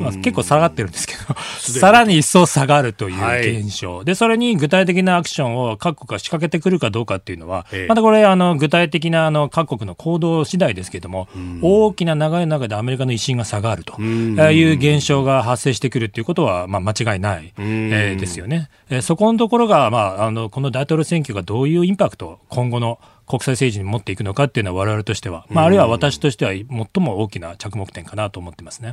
[0.00, 1.34] まあ、結構下がってるんですけど、
[1.80, 11.28] さらに一層下がるという現象、でそれに具体的なアクションを各国が仕掛けてくるかどうかっていうのは、またこれ、あの具体的なあの各国の行動次第ですけれども、
[11.60, 17.52] 大きな流れの中でアメリカの威信が下がるという現象が発生してくるということは、まあ、間違いない。
[17.92, 26.66] えー、ですよね、えー、そこのところが、まあ、あのこの大統領選挙がどういうインパクトを今後の国際政治に持っていくのかっていうのは、われわれとしては、まあ、あるいは私としては最
[27.02, 28.92] も大きな着目点かなと思ってますね。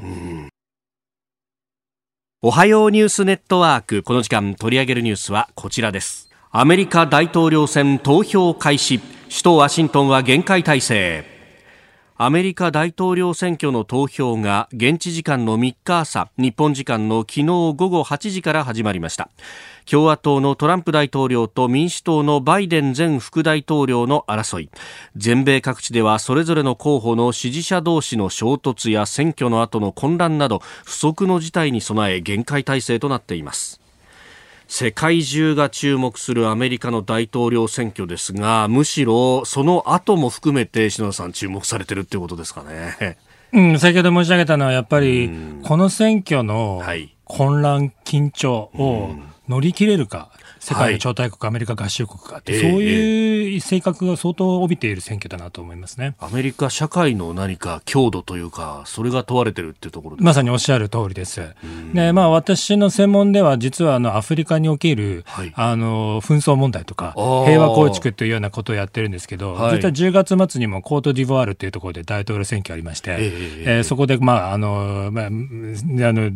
[2.43, 6.29] おはようニュースネットワーク、この時間取り上げるニュースはこちらです。
[6.51, 11.36] アメリカ大統領選投票開始、首都ワシントンは厳戒態勢。
[12.19, 19.29] アメリカ大統領選挙の投票が現地時間の3日朝日本時間の昨日午後8時から始まりました。
[19.85, 24.71] 共和党のトランプ大統領と民主党のバイデン前副大統領の争い。
[25.15, 33.79] 全米各地ではそれぞれの候補の支持者同士の衝突や選挙の後の混乱など不測の事態に備え厳戒態勢となっています。
[34.67, 43.17] 世界中が注目するアメリカの大統領選挙ですがむしろその後も含めて篠田さん注目されてるっていうことですかね。
[43.53, 45.31] うん、先ほど申し上げたのはやっぱり
[45.63, 46.83] この選挙の
[47.23, 49.15] 混乱、緊張を
[49.47, 50.31] 乗り切れるか、
[50.67, 56.17] 世界の超大国、アメリカ合衆国かって、そういう性格が相当帯びている選挙だなと思いますね。
[56.19, 61.41] アメリカ社会の何か強度というか、それが問われてるっていうところまさにおっしゃる通りです。
[61.93, 76.29] でまあ、私の専門では、実はあのアフリカにおける、はい、あの紛争問題とか、平和構築というようなことをやってるんですけど、はい、実は10月末にもコートジボワールというところで大統領選挙ありまして、えー、えー、そこで、まああのまあ、あの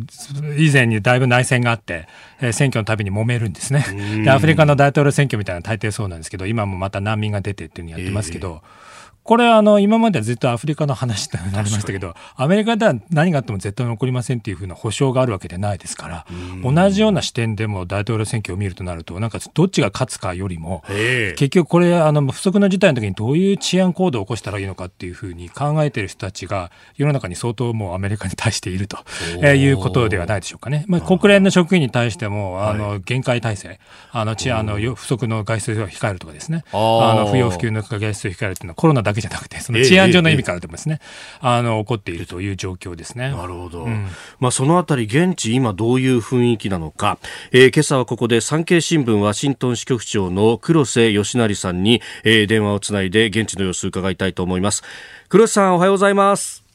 [0.57, 2.07] 以前にだいぶ内戦があって、
[2.53, 3.85] 選挙の度びに揉めるんですね。
[4.23, 8.90] で、アフリカの大統領選挙みたいな大抵そうなんですけど、今もまた難民が出てっていうのやってますけど、えー
[9.23, 16.25] これあの今まではずっとアフリカの話となりましたけどアメリカでは何があっても絶対に起こりませんっていうふうな保証があるわけではないですから
[16.63, 28.97] 同じような視点でも大統領選挙を見るとなるとなんかどっちが勝つかよりも結局これあの不測の事態の時にどういう治安行動を起こしたらいいのかっていうふうに考えている人たちが世の中に相当もうアメリカに対していると
[29.45, 30.85] いうことではないでしょうかね。
[30.87, 33.79] まあ、国連の職員に対してもあの限界体制
[34.11, 36.63] あの治安の不測の外出を控えるとかですね。
[36.73, 40.99] あの不要不急の外出を控えるというのはコロナだけじゃなくてその治安上の意味からでもですね、
[41.39, 43.31] あの起こっているという状況ですね。
[43.31, 43.83] なるほど。
[43.83, 44.07] うん、
[44.39, 47.17] まあそのあたり現地今どういう雰囲気なのか、
[47.51, 54.83] えー、今朝はここで産経新聞ワシントン支局長の黒瀬義成さんに、えー、電話をつないで現地の様子を伺いたいと思います。
[55.29, 56.70] 黒瀬さんおはようございます。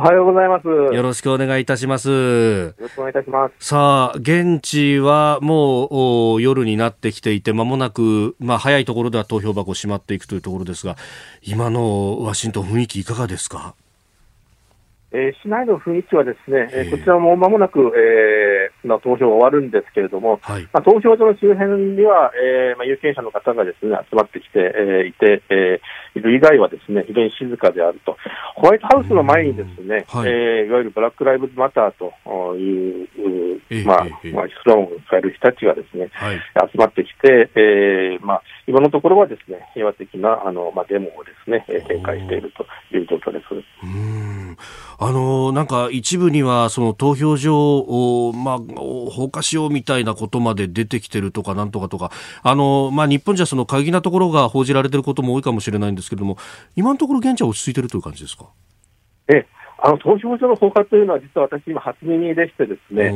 [0.00, 0.66] おはようございます。
[0.66, 2.08] よろしくお願いいたします。
[2.08, 3.54] よろしくお願いいたします。
[3.68, 10.96] さあ、現地はもう夜になってきていて、まもなく、まあ早いところでは投票箱閉まっていくというところですが、
[11.42, 13.74] 今のワシントン雰囲気いかがですか？
[15.12, 28.16] えー、市内の雰囲気はですね、えー、こちらもまもなく、えー、の投票終わるんですけれども、はい、まあ、投票所の周辺には、えーまあ、有権者の方がですね集まってきて、えー、いて、えー、いる以外はですね非常に静かであると、
[28.56, 30.28] ホワイトハウスの前にですね、はい。
[30.28, 33.08] えー、いわゆるブラック・ライブズ・マターという、
[33.86, 34.80] まあまあ、スロー。
[34.80, 36.36] ンを使える人たちがですね、はい、
[36.72, 43.44] 集まってきて、えーまあ、今のところはですね平和的なあの、まあ、デモをですね展開しているという状況です。
[43.84, 44.56] うん
[45.02, 56.36] あのなんか一部にはその投票所を、まあ、放火しようみたいなことまで出てきてるとかなんとかとかあの、まあ、日本じゃその過激なところが報じられてることも多いかもしれないんですけれども
[56.76, 58.44] 今のところ現地は落ち着いてるという感じですか？
[59.28, 59.46] え
[59.82, 63.06] あの投票所の放火というのは、実は私、今、初耳でしてですね、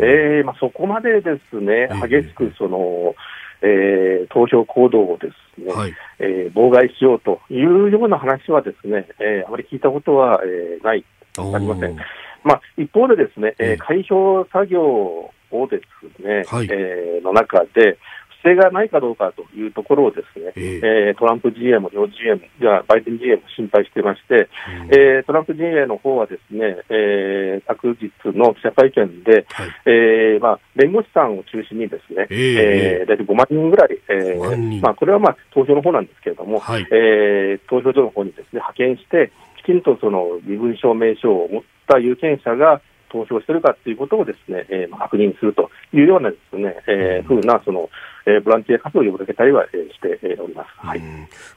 [0.00, 3.16] えーまあ、そこまでですね、激しくその、
[3.60, 11.04] えー、投票行動をですね、はい、えー、妨害しようというような話はですね、えー、あまり聞いたことは、えー、ない
[11.38, 11.96] ありません。
[12.44, 15.32] まあ、一方でですね、えー、開票作業を
[15.70, 15.80] で
[16.18, 17.98] すね、はい、えー、の中で、
[18.42, 39.30] 不正がないかどうかというところをですね、えー、えー、トランプ陣営も両陣営も、じゃバイデン陣営も心配していまして、うん、えー、トランプ陣営の方はですね、えー、昨日の記者会見で、はい、えー、まあ、弁護士さんを中心にですね、えー、えー、大体5万人ぐらい、えー、まあ、これはまあ投票の方なんですけれども、はい、えー、投票所の方にですね、派遣して、
[39.62, 47.90] きちんとその身分証明書を持った有権者が投票しているかということをですね、えー、確認するというようなですね、えー、ふうなその、
[48.26, 50.68] えー、ボランティア活動を呼びかけたりは、えー、しております。
[50.78, 51.02] はい、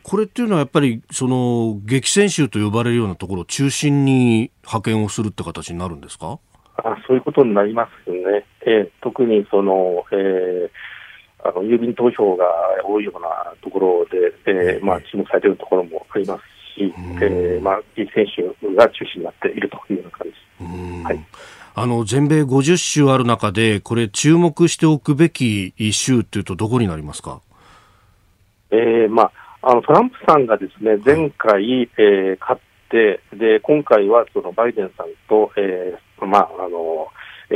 [0.04, 6.40] これっていうのはやっぱりその激戦州と呼ばれるようなところを中心に派遣をするって形になるんですか？
[6.78, 8.46] あそういうことになりますね。
[8.66, 10.70] えー、特にその、えー
[11.48, 12.46] あの郵便投票が
[12.84, 16.42] 多いようなところで、えーまあ、注目されているところもあります
[16.76, 18.44] し、えーまあ、選手
[18.76, 21.04] が中心になっているというような感じです。
[21.04, 21.26] はい。
[21.78, 27.42] あの全米50州ある中で、これ、注目しておくべき州っていうと、どこになりますか、
[28.72, 29.32] えーまあ、
[29.72, 37.08] あのトランプさんがですね前回、えー、勝って、で今回はそのバイデンさんと、えーまああの
[37.50, 37.54] え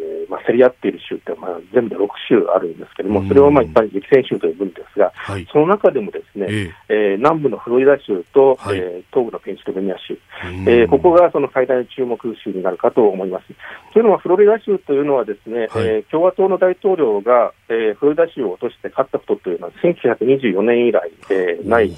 [0.00, 10.18] ーまあ、競り合っている州って、まあ、全部で6州あるんですけれども、それをまあ一般に激戦州と呼ぶんですが、はい、その中でもですね、えー、えー、南部のフロリダ州と、はい、えー、東部のペンシルベニア州、
[10.66, 13.46] えー、ここがその最大の注目州になるかと思います。
[13.92, 21.92] というのは、フロリダ州というのはですね、はい、えー、共和党の大統領が、えー、フロリダ州を落として勝ったことというのは、1924年以来、えー、ない。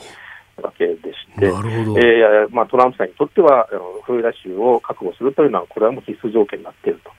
[0.63, 1.01] わけでし
[1.39, 3.69] て、えーまあ、トランプさんにとっては、
[4.05, 7.11] フロリダ州を確保するというのは、これはもう必須条件になっていると。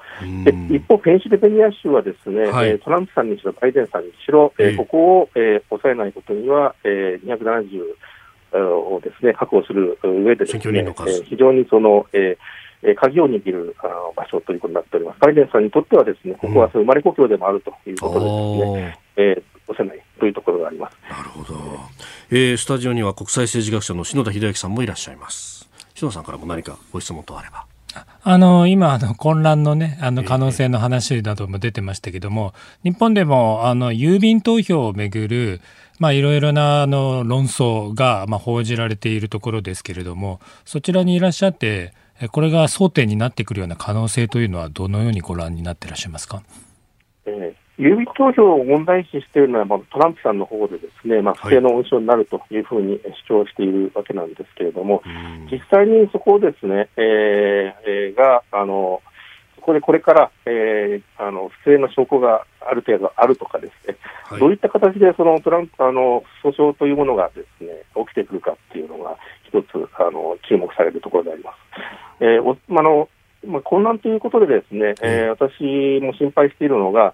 [0.70, 7.84] で一方、ペンシルベニア州はですね、はい、トランプさんにしろ、バイデンさんにしろ、えー、ここを、えー、抑えないことには、えー、270
[8.58, 15.20] をですね確保する上でですね、えー、非常にその、えー、鍵を握るあの場所ということになっております。
[15.20, 20.98] バイデンさんにとってはですね、ここは生まれ故郷でもあるということでですね、うん、えー、押せないというところがあります。
[21.10, 21.80] なるほど。
[22.30, 25.70] えー、スタジオには国際政治学者の篠田秀明さんもいらっしゃいます。
[25.96, 27.66] 篠田さんからも何かご質問とあれば。
[28.22, 32.54] あの今あの混乱のねあの可能性の話なども出てましたけども、
[32.84, 35.62] 日本でもあの郵便投票をめぐる
[35.98, 41.94] まあいろいろなあの論争がまあ報じられているところですけれどもそちらにいらっしゃって
[42.32, 46.44] これが争点になってくるような可能性というのはどのようにご覧になっていらっしゃいますか？
[47.26, 55.10] えー郵便投票を問題視しているのは、まあ、トランプさんの方でですね、まあ、不正の温床になるというふうに主張しているわけなんですけれども、は
[55.50, 59.02] い、実際にそこをですね、えー、が、あの、
[59.68, 69.68] これこれから、えー、あの不正の証拠がある程度あるとかですね、はい、どういった形でそのトランプあの訴訟というものがですね起きてくるかっていうのが一つ
[70.00, 71.56] あの注目されるところであります。
[72.22, 73.10] えー、おあの
[73.46, 77.14] まあ、混乱ということでですね、えー、私も心配しているのが、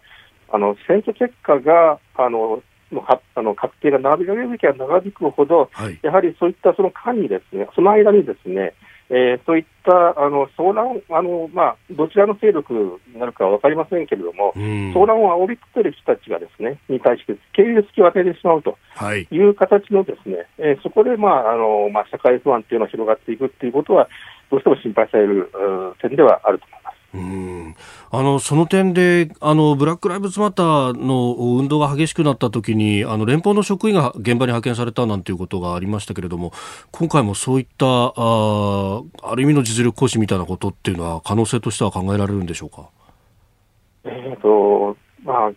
[0.54, 8.76] あの選挙結果があののあの確定が長引けば長引くほど、はい、やはりそういったその間にですね、その間にですね、
[9.10, 18.78] えー、そういったあの騒乱あの、まあ、どちらの勢力になるかは分かりませんけれども、騒乱を煽りつける人たちがですねに対して経由付きを与えてしまうと
[19.16, 19.40] い。
[19.40, 24.08] う形のですね、はい、えー、そこで、まああのまあ、社会不安というのが広がっていくということは、
[24.52, 25.50] どうしても心配される
[26.00, 26.83] 点ではあると思います。
[27.14, 27.76] うん
[28.12, 36.54] あのその点であのブラック・ライブズ・マターの運動が激しくなったときにあの連邦の職員が現場に派遣されたなんていうことがありましたけれども
[36.92, 42.90] 今回もそういったあある意味の実力行使みたいなことっていうのは可能性としては考えられるんでしょうか？
[44.06, 45.52] えーとまあ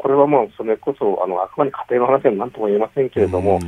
[0.00, 3.58] これはもうそれこそあのあくまで家庭の話は何とも言えませんけれども、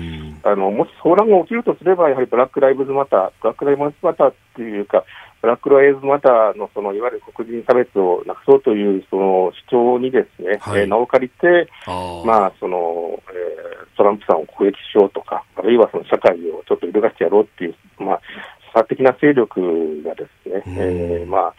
[0.45, 5.05] あのもし騒乱が起きるとすれば、やはりブラック・ライブズ・マター、ブラック・ライブズ・マターっていうか、
[5.43, 11.69] ブラック・ライブズ・マターのそのいわゆる黒人差別をなくそうというその主張にですね、はい、えー、名を借りて、
[12.27, 18.21] まあそのえー、トランプさんを攻撃しようとか、あるいはその社会をちょっと揺るがしてやろうっていう、まあ、
[18.75, 21.55] 差的な勢力がですね、えー、まあ、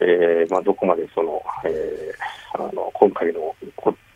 [0.00, 3.54] えーまあ、どこまでその、えー、あの今回の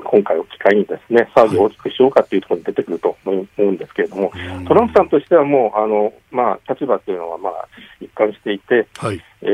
[0.05, 4.33] 今回を機会にですね騒ぎを大きくしようかというところに出てくると思うんですけれども、
[4.67, 7.69] トランプさんとしてはもうあの、まあ、立場というのはまあ
[8.01, 9.47] 一貫していて、はい、え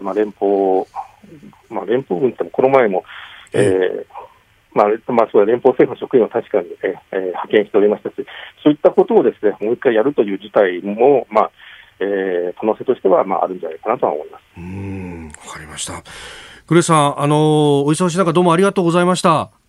[0.00, 0.84] ー、まあ、連邦、
[1.70, 3.04] まあ、連邦軍ってもこの前も、
[3.52, 4.04] えー
[4.74, 8.14] まあ、まあ、そう連邦政府の職員を確かに、えー、派遣しておりましたし、
[8.62, 11.50] そういったことをですね、もう一回やるという事態も、まあ、
[12.00, 14.42] えー、可能性としては、まあ、あるんじゃないかなとは思います。
[14.58, 16.02] うん、わかりました。
[16.66, 19.63] グレさん、あのお忙しい中どうもありがとうございました。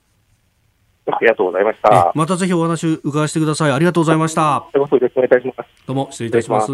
[1.07, 2.11] ありがとうございました。
[2.15, 3.71] またぜひお話伺わせてください。
[3.71, 4.65] ありがとうございました。
[4.73, 5.69] よろしくお願いいたします。
[5.87, 6.71] どうも失礼いたします。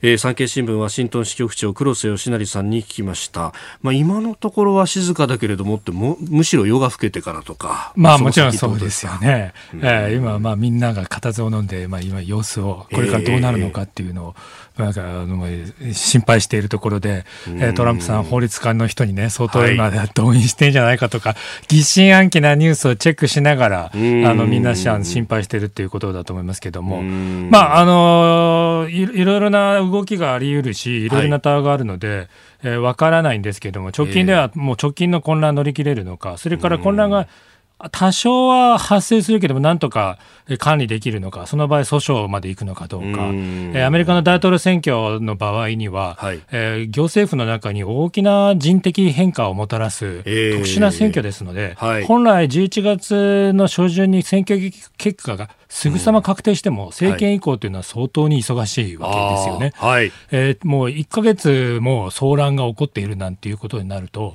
[0.00, 14.34] えー、産経新聞ワシントン支局長黒瀬義成さんに聞きました、まあ、今のところは静かだけれどもってもむしろ夜が更けてからとかまあもちろんそうですよね、うん、えー、今まあみんなが固唾を飲んで、まあ、今様子をこれからどうなるのかっていうのを、
[14.78, 15.44] なんかあの
[15.92, 21.38] 心配しているところで、えー、トランプさん法律官の人にね相当今動員してんじゃないかとか、はい、
[21.68, 27.02] 疑心暗鬼なニュースをチェックしながらあのみんな心配してるっていうことだと思いますけども。
[27.02, 31.08] まああのいいろいろな動きがあり得るし、い。
[31.08, 32.28] ろいろなタワーがあるので、はい、
[32.64, 37.28] えー、分からないんですけども、直近ではもう直近の混乱乗り切れるのか、それから混乱が
[37.92, 40.18] 多少は発生するけども、なんとか
[40.58, 43.32] 管理できるのか、その場合、訴訟まで行くのかどうか、う
[43.72, 50.28] えアメリカの大統領選挙の場合には、はい、えー、行政府の中に大きな人的変化をもたらす特
[50.66, 54.58] 殊な選挙ですので、えーはい、本来、11月の初旬に選挙
[54.96, 59.72] 結果がすぐさま確定しても、政権移行というのは相当に忙しいわけですよね。
[59.76, 64.34] はい、えー、もう1か月も騒乱が起こっているなんていうことになると、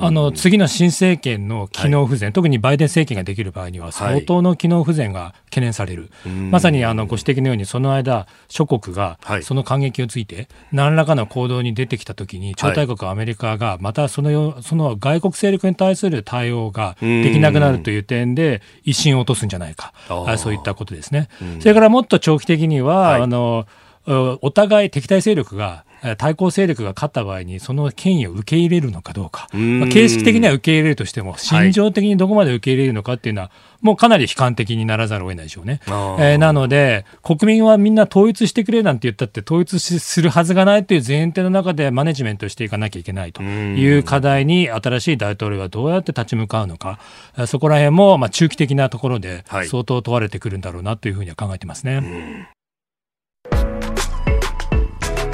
[0.00, 19.94] あの次の新政権の機能不全、はい、特にバイデン政権ができる場合には、相当の機能不全が懸念される、はい、まさにあのご指摘のように、その間、諸国がその感激をついて、何らかの行動に出てきたときに、超大国アメリカがまたそのその外国勢力に対する対応ができなくなるという点で、威信を落とすんじゃないか、
[20.36, 21.28] そういったことですね。
[21.60, 23.66] それからもっと長期的には、はい、あの
[24.06, 25.84] お互い敵対勢力が
[26.18, 33.50] 対抗勢力が勝った場合にその権威を受け入れるのかどうか、まあ、形式的には受け入れるとしても心情的にどこまで受け入れるのかっていうのは、
[33.80, 35.80] もうかなり悲観的にならざるを得ないでしょうね。
[35.86, 46.98] えー、なので国民はみんな統一してくれなんて言ったって統一するはずがないという前提の中でマネジメントしていかなきゃいけないという課題に新しい大統領はどうやって立ち向かうのか。
[47.46, 52.48] そこら辺もまあ中期的なところで相当問われてくるんだろうなというふうには考えてますね。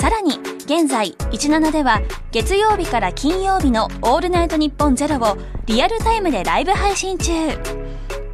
[0.00, 2.00] さらに現在17では
[2.32, 5.36] 月曜日から金曜日の「オールナイトニッポンゼロを
[5.66, 7.32] リアルタイムでライブ配信中。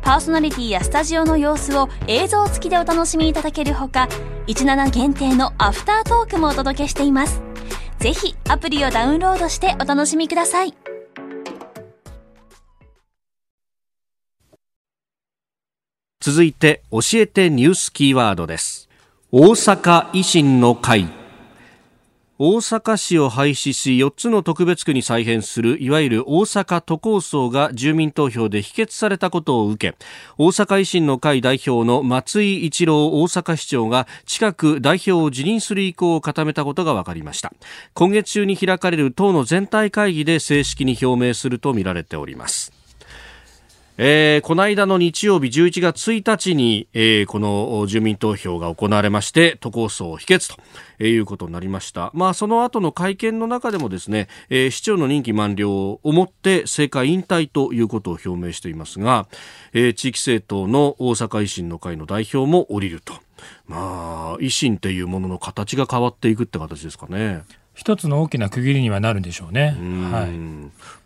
[0.01, 4.09] パーソナリティやスタジオの様子を映像付きでお楽しみいただけるほか
[4.47, 7.43] 17限定のアフタートークもお届けしています。
[7.99, 10.75] ぜひアプリをダウンロードしてお楽しみください。
[16.21, 18.89] 続いて教えてニュースキーワードです。
[19.33, 21.26] 大阪維新の会。
[22.39, 29.97] 大阪市を廃止し4つの特別区に再編するいわゆる大阪都構想が住民投票で否決されたことを受け
[30.37, 37.55] 大阪維新の会代表の松井一郎大阪市長が近く代表を辞任する意向を固めたことが分かりました。
[37.95, 42.86] 今月中に開かれる党の全体会議で正式に表明するとみられております。
[43.99, 50.57] えー、この間の日曜日11月1日に、えー、この住民投票が行われまして都構想を否決と、
[51.03, 59.29] いうことになりました、まあ、その後の会見の中でもですね、えー、市長の任期満了をもって政界引退ということを表明していますが、
[59.73, 63.15] えー、地域政党の大阪維新の会の代表も降りると、
[63.67, 67.43] まあ、維新というものの形が変わっていくって形ですかね。
[67.77, 69.77] 一つの大きな区切りにはなるんでしょうね。
[70.11, 70.31] はい、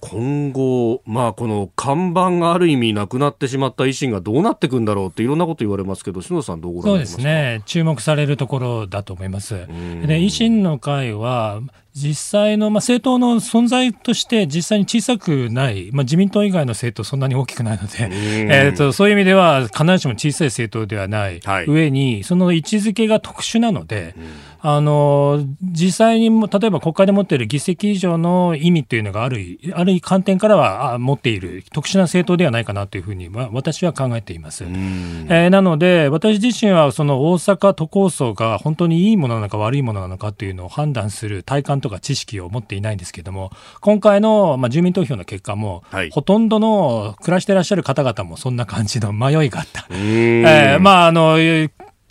[0.00, 7.22] 今後、まあ、この看板がある意味なくなってしまった維新がどうなっていくんだろうっていろんなこと言われますけど、篠田さん、どうご覧になりますか？
[7.22, 9.54] そうですね、注目されるところだと思います。
[9.54, 11.60] で維新の会は
[11.92, 18.08] 実際の、まあ、政党の存在として実際に小さくない、まあ、自民党以外の政党そんなに大きくないので、
[18.48, 24.14] えーと、そういう意味では必ずしも小さい政党ではない、はい、上にその位置づけが特殊なので、
[24.62, 34.64] あの実際に例えば国会で持っている議席以上の意味というのがあるある観点からはあ持っている特殊な政党ではないかなというふうに、まあ、私は考えています。
[34.64, 43.50] えー、なので私自身はその大阪都構想が本当にいいものなのか悪いものなのかというのを判断する体感とか知識を持っていないんですけれども、
[43.80, 49.86] 今回の、まあ、住民投票の結果も、はい、ほとんどの暮らしていらっしゃる方々もそんな感じの迷いがあった。
[49.90, 51.38] えー、まああの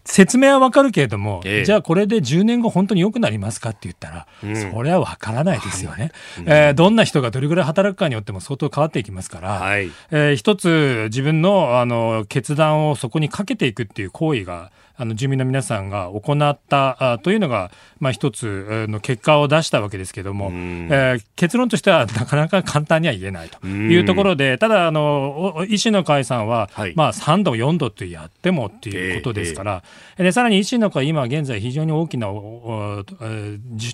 [0.10, 14.72] 説明はわかるけれども、ええ、じゃあこれで10年後本当に良くなりますかって言ったら、うん、それはわからないですよね、はい、えー、どんな人がどれぐらい働くかによっても相当変わっていきますから、はい、えー、一つ自分のあの決断をそこにかけていくっていう行為が
[15.02, 17.72] あの住民の皆さんが行ったあというのが、
[18.02, 29.84] まあ、一つの結果を出したわけですけれども、えー、結論としてはなかなか簡単には言えないというところで、ただあの、維新の会さんは、はい、まあ、3度、4度ってやってもっていうことですから、
[30.18, 32.28] えー、でさらに維新の会、今現在、非常に大きな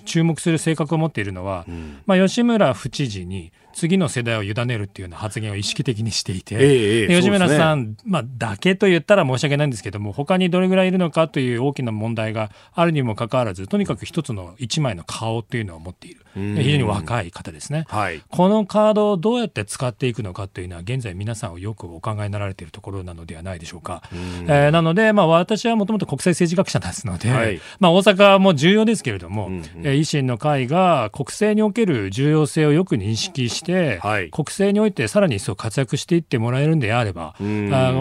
[0.04, 1.66] 注目する性格を持っているのは、
[2.06, 16.25] まあ、吉村府知事に、次の世代を委ねるっていうような発言を意識的にしていて、えー、吉村さん、ね、まあ、だけと言ったら申し訳ないんですけども、他にどれぐらいいるのかという大きな問題があるにもかかわらず、とにかく一つの一枚の顔っていうのを持っている。
[16.36, 37.44] 非常に若い方ですね、はい、このカードをどうやって使っていくのかというのは現在皆さんをよくお考えになられているところなのではないでしょうか、えー、なので、まあ、私はもともと国際政治学者ですので、はい、まあ、大阪も重要ですけれども、うんうん、維新の会が国政における重要性をよく認識して、はい、国政においてさらにそう活躍していってもらえるんであれば、あこ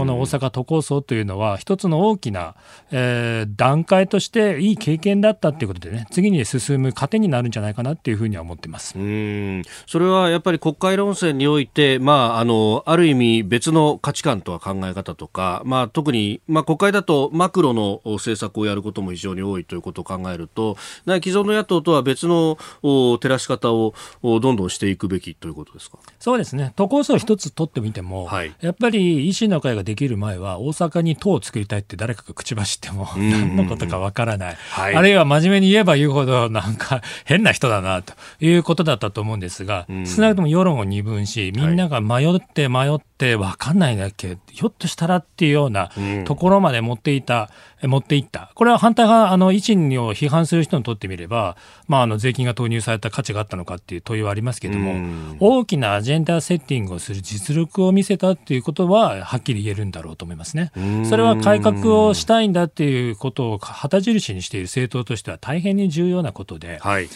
[0.05, 2.55] の大阪都構想というのは一つの大きな、
[2.91, 8.97] えー、段階としていい経験だったということでね次に進む糧になるんじゃないかなっていうふうには思ってます。
[8.97, 9.63] うん。
[9.87, 25.97] それはやっぱり国会論戦において、まあ、あのある意味別の価値観とは考え方とか、まあ、特に、まあ、国会だとマクロの政策をやることも非常に多いということを考えると既存の野党とは別の照らし方をどんどんしていくべきということですか？
[26.19, 26.73] そうですね。
[26.75, 45.89] 都構想一つ取ってみても、はい、やっぱり維新の会ができる前は大阪に党を作りたいって誰かが口走っても何のことかわからない、はい、あるいは真面目に言えば言うほどなんか変な人だなということだったと思うんですが、少なくとも世論を二分し、みんなが迷って迷って分かんないだけ、ひょっとしたらっていうような
[46.25, 47.49] ところまで持っていた、
[47.83, 48.51] 持っていった。
[48.55, 51.55] これは反対派、あの、維新を批判する人にとってみれば、
[51.87, 54.95] まあ、あの、税金が投入された価値があったのかっていう問いはありますけれども、
[55.39, 60.71] 大きなアジェンダセッティングをする実力を見せたっていうことは、はっきり言えるんだろうと思いますね。
[61.07, 67.09] それは改革をしたいんだっていうことを旗印にしている政党としては大変に重要なことで、はい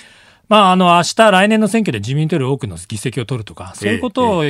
[0.50, 4.44] まあ、あの、明日、来年の選挙で自民党より多くの議席を取るとか、そういうことは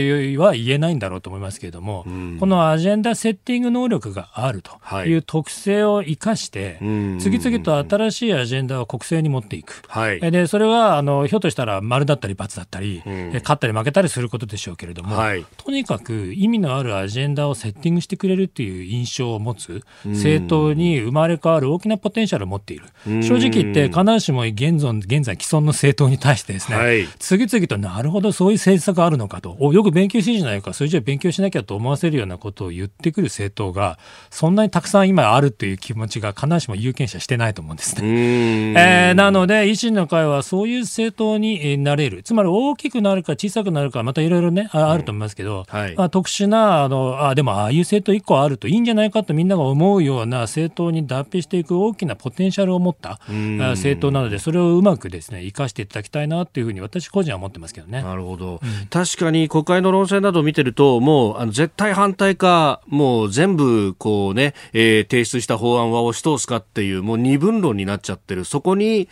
[0.53, 2.05] 言えないんだろうと思いますけれども、
[2.39, 5.13] このアジェンダセッティング能力があるとい。
[5.13, 6.77] う特性を生かして、
[7.19, 9.83] 次々と新しいアジェンダを国政に持っていく。
[10.21, 15.17] で、それは、あの、ひょっとしたら丸だったり×だったり、勝ったり負けたりすることでしょうけれども、
[15.57, 22.85] とにかく意味のあるアジェンダをセッティングしてくれるっていう印象を持つ政党に生まれ変わる大きなポテンシャルを持っている。
[23.21, 33.97] 正直言って、必ずしも現存現在既存の政政党に対してですね、はい、次々となるほどそういう政策があるのかとよく勉強していいじゃないかそれじゃ勉強しなきゃと思わせるようなことを言ってくる政党が
[34.29, 38.73] そんなにたくさん今あるという気持ちが必ずしも有権者してないと思うんですね。
[38.73, 42.23] えー、なので維新の会はそういう政党になれる。
[42.23, 58.01] つまり大きくなるか小さくなるかまたいろいろねあると思いますけど、はい、まあ、特殊なあのあでもああいう政党1個あるといいんじゃないかとみんなが思うような政党に脱皮していく大きなポテンシャルを持った政党なのでそれをうまくですね生かしていただきたいなというふうに私個人は思ってますけどね。
[58.01, 68.45] なるほど、うん、確かに国会の論戦などを見てるともうあの絶対反対かもう全部こうね、えー、提出した法案は押し通すかっていうもう二分論になっちゃってる。
[68.45, 69.09] そこに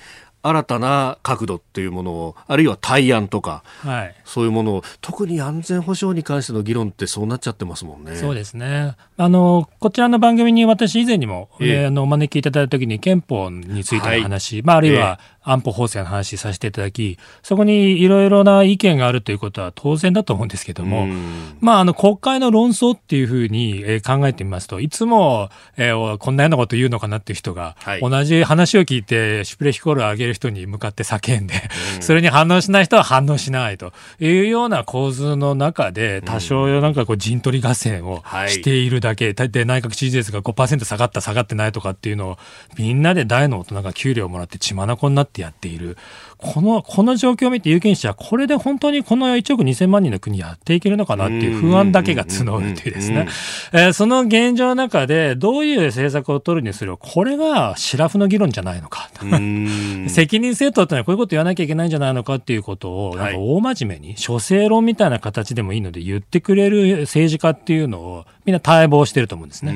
[0.48, 8.16] 新たな角度っていうものをあるいは対案とか、はい、そういうものを特に安全保障に関しての議論ってそうなっちゃってますもんね。
[8.16, 8.96] そうですね。
[9.18, 21.08] あのこちらの番組に私以前にも、えー、あのお招きいただいたときに憲法についての話、はい、まあ、あるいは、安保法制の話させていただき、そこにいろいろな意見があるということは当然だと思うんですけども、
[21.62, 31.54] まあ、あの、国会の論争っていうふうに考えてみますと、いつも、えー、こんなようなこと言うのかなっていう人が、はい、同じ話を聞いて、シュプレヒコールを上げる人に向かって叫んで、
[32.02, 42.38] それに反応しない人は反応しないというような構図の中で、多少なんかこう陣取り合戦をしているだけ、はい、で内閣支持率が5%下がった、下がってないとかっていうのを、
[42.78, 45.98] みんなで大の大人が給料をもらって血眼になってってやっている。
[46.38, 53.28] この、この状況を見て有権者はこれで本当にこの1億2000万人の国やっていけるのかなっていう不安だけが募るっていうですね。
[53.74, 59.10] えその現状の中でどういう政策を取るにするこれがシラフの議論じゃないのか。
[60.08, 69.74] 責任政党ってのはこういうこと言わなきゃいけないんじゃないのかっていうことを、なんか大真面目に、諸政論みたいな形でもいいので言ってくれる政治家っていうのをみんな待望してると思うんですね。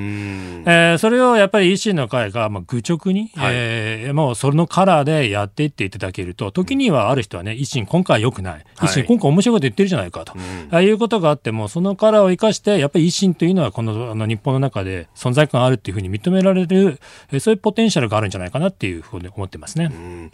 [0.65, 10.33] えー、それをやっぱり維新の会が、まあ、愚直に、はい、えー、もうそのカラーでやっていっていただけると、時にはある人はね、維新、今回は良くない、維新、今回面白いこと言ってるじゃないかと、
[10.71, 16.99] ああいうことがあっても、そのカラーを生かして、やっぱり維新というのは、このあの日本の中で存在感あるっていうふうに認められる、
[17.39, 19.89] そういうポテンシャルがあるんじゃないかなっていうふうに思ってますね。
[19.91, 20.31] うん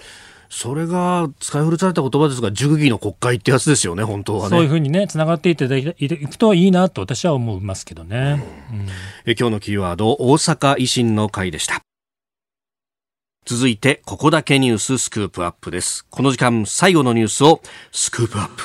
[0.50, 4.50] それが使い古された言葉ですが、熟議の国会ってやつですよね、本当はね。
[4.50, 8.44] そういうふうにね、つながっていただいくといいなと私は思いますけどね。
[8.72, 8.88] うん、
[9.26, 11.87] え今日のキーワード、大阪維新の会でした。
[13.48, 16.06] 続いて、ここだけニューススクープアップです。
[16.10, 17.62] この時間、最後のニュースを
[17.94, 18.64] スクープアップ。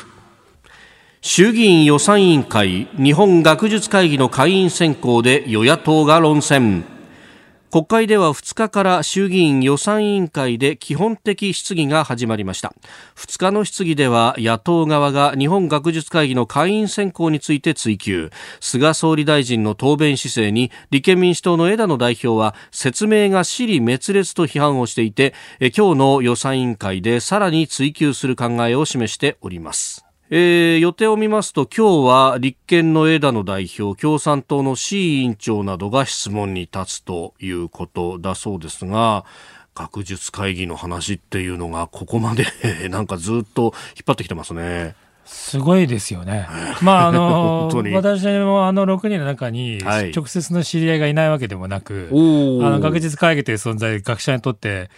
[1.20, 6.84] 衆議院予算委員会、日本学術会議の会員選考で与野党が論戦。
[7.72, 12.74] 国会では2日から衆議院予算委員会で基本的質疑が始まりました。
[13.16, 18.30] 2日の質疑では野党側が日本学術会議の会員選考について追及。
[18.60, 25.32] 菅総理大臣の答弁姿勢に立憲民主党の枝野代表は説明が尻滅裂と批判をしていて
[25.74, 30.11] 今日の予算委員会でさらに追及する考えを示しております。
[30.34, 39.26] えー、予定を見ますと今日は立憲の枝野代表共産党の C 委員長などが質問に立つということだそうですが
[39.74, 42.46] 学術会議の話っていうのがここまで
[42.88, 43.72] なんかずっと引っ
[44.06, 44.94] 張ってきてますね。
[45.26, 46.48] すごいですよね。
[46.80, 54.90] まあ、あの、 私もあの6人の中に直接の知り合いがいないわけでもなく、はい、あの学術会議という存在、学者にとって、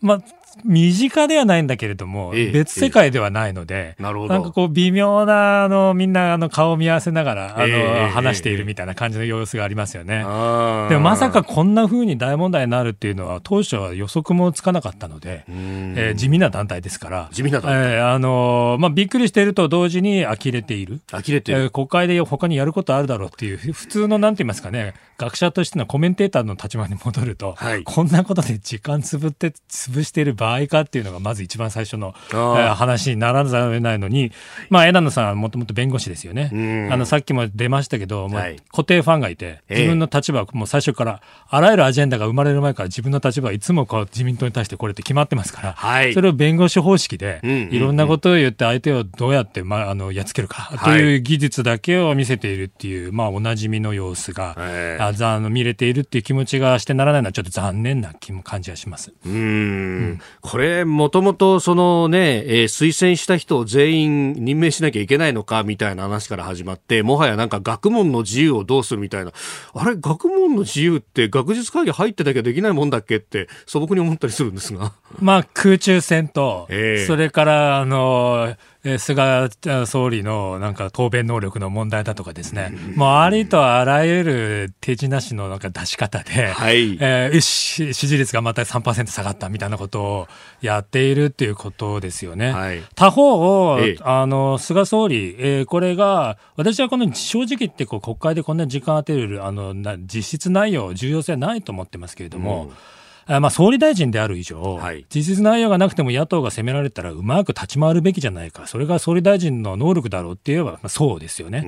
[0.00, 0.20] まあ、
[0.64, 10.18] 身近ではないんだけれども、ええ、別世界ではないので、え、ななんかこう微妙な、あの、みんなあの顔を見合わせながら、あの、話しているみたいな感じの様子がありますよね。
[10.18, 21.00] でもまさかこんな風に大問題になるっていうのは、当初は予測もつかなかったので、えー、地味な団体ですから、地味な団体、えー、あの、まあ、びっくりしていると同時に呆れている。
[21.10, 21.62] 呆れている。
[21.62, 34.32] えー、国会で他にやることあるだろうっていう、普通のなんて言いますかね、学者としてのコメンテーターの立場に戻ると、はい、こんなことで時間つぶって、潰している場合かっていうのがまず一番最初の、えー、話にならざるを得ないのに、
[34.70, 36.88] まあ、枝野さんはもともと弁護士ですよね。
[36.90, 47.40] あの、さっきも出ましたけど、もう固定ファンがいて、自分の立場はもう最初から、あらゆるアジェンダが生まれる前から自分の立場はいつもこう自民党に対してこれって決まってますから、はい、それを弁護士方式で、
[47.70, 59.12] いろんなことを言って相手をどうやって、まあ、あの、やっつけるかという技術だけを見せているっていう、まあ、おなじみの様子が、はい、あの見れているっていう気持ちがしてならないのはちょっと残念な感じがします。
[59.24, 59.32] うん。
[59.32, 69.32] うん、これ、もともとそのね、えー、推薦した人を全員任命しなきゃいけないのかみたいな話から始まって、もはやなんか学問の自由をどうするみたいな、
[69.74, 74.92] あれ、学問の自由って学術会議入ってなきゃできないもんだっけって素朴に思ったりするんですが。
[75.20, 78.54] まあ、空中戦と、えー、それから、あの、
[78.98, 79.48] 菅
[79.86, 90.28] 総理のなんか答弁能力の問題だとかですね、もうありとあらゆる手品師のなんか出し方で、はい、えー、支持率がまた3%下がったみたいなことを
[90.60, 92.52] やっているっていうことですよね。
[92.52, 99.74] はい、他方、ええ、あの、菅総理、えー、これが、私はこの正直言ってこう国会でこんな時間当てる、あの、
[100.06, 102.95] 実質内容、重要性はないと思ってますけれども、うん
[103.26, 111.62] まあ、総理大臣である以上、はい、事実内容がなくても野党が責められたらうまく立ち回るべきじゃないか、それが総理大臣の能力だろうって言えば、まあ、そうですよね。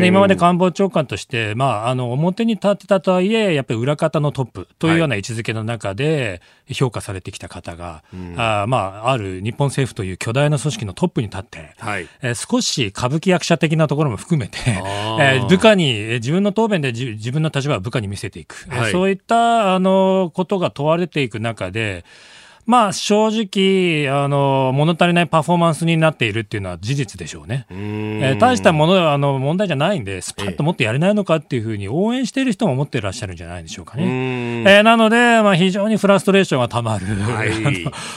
[0.00, 6.42] で今まで官房長官として、まあ、あの表に立ってたとはいえ、やっぱり裏方のトップというような位置づけの中で
[6.72, 22.04] 評価されてきた方が、はい、あまあ、ある日本政府という巨大な組織のトップに立って、はい、えー、少し歌舞伎役者的なところも含めて、えー、部下に、自分の答弁で自分の立場を部下に見せていく、はい、そういったあのことが問われていく中で、
[22.68, 27.64] まあ正直、あの、物足りないパフォーマンスになっているっていうのは事実でしょうね。
[27.70, 34.64] えー、大したもの、あの、問題じゃないんで、スパッともっとやれないのかっていうふうに応援している人も思ってらっしゃるんじゃないでしょうかね。
[34.66, 37.50] えー、なので、まあ非常にフラストレーションがたまる、はい、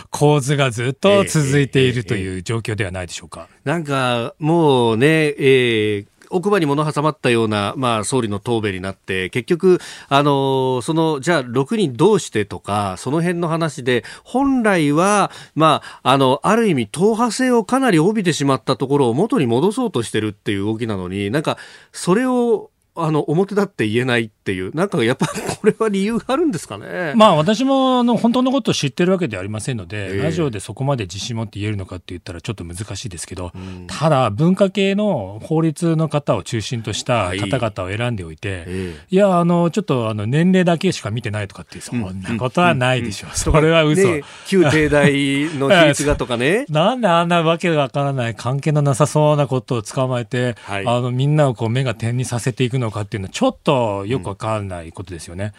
[0.10, 3.48] 構図がずっと続いているという状況ではないでしょうか。
[3.64, 9.80] なんか、もうね、えー、奥歯に物挟まったような、まあ、総理の答弁になって、結局、
[10.10, 21.58] あの、その、じゃあ、6人どうしてとか、その辺の話で、本来は、まあ、あの、ある意味、党派性をかなり帯びてしまったところを元に戻そうとしてるっていう動きなのに、なんか、
[21.92, 27.14] それを、あの表立って言えないっていう、なんかやっぱこれは理由があるんですかね。
[27.16, 43.30] まあ私もあの本当のことを知ってるわけではありませんので、えー、ラジオでそこまで自信持って言えるのかって言ったらちょっと難しいですけど、うん、ただ文化系の法律の方を中心とした方々を選んでおいて、はい、いや、あの、ちょっとあの年齢だけしか見てないとかっていう、そんなことはないでしょう。
[43.30, 44.02] うん、それは嘘。
[44.02, 45.12] ね、旧帝大
[45.60, 46.66] の比率がとかね。
[46.72, 55.54] なんであんなわけがわからない関係のなさそうなことを捕まえて、はい、あのみんなをこう目が点にさせていくのかっていうのはちょっととよくわかんないことですよね。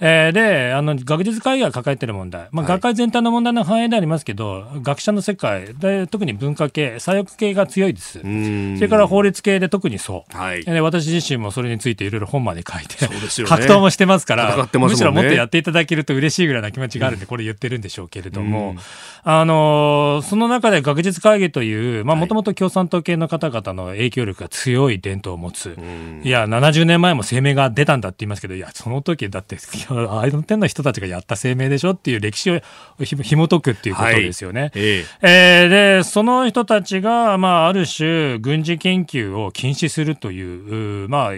[0.00, 2.48] うん、えー、で、あの、学術会議が抱えてる問題。
[2.52, 8.20] まあ、学会全体の問題の範囲でありますけど、はい、学者の世界で、特に文化系、左翼系が強いです。
[8.20, 10.36] それから法律系で特にそう。
[10.36, 13.10] はい、で私自身もそれについていろいろ本まで書いて、ね、
[13.46, 18.76] 格闘もしてますから、ね、むしろもっとやっていただけると嬉しいぐらいな気持ちがあるんで、これ言ってるんでしょうけれども、
[19.24, 25.76] あのその中で学術会議という、まあ、もともと共産党系の方々の影響力が強い伝統を持つ。
[26.22, 29.58] いや、70年前も声明が出たんだって言いますけど、いや、その時だって、
[29.88, 32.60] あの点の人たちがやった声明でしょっていう歴史を
[33.02, 34.60] ひ紐解くっていうことですよね。
[34.60, 41.32] はい、ええー、で、その人たちが、まあ、ある種、軍事研究を禁止するという、まあ、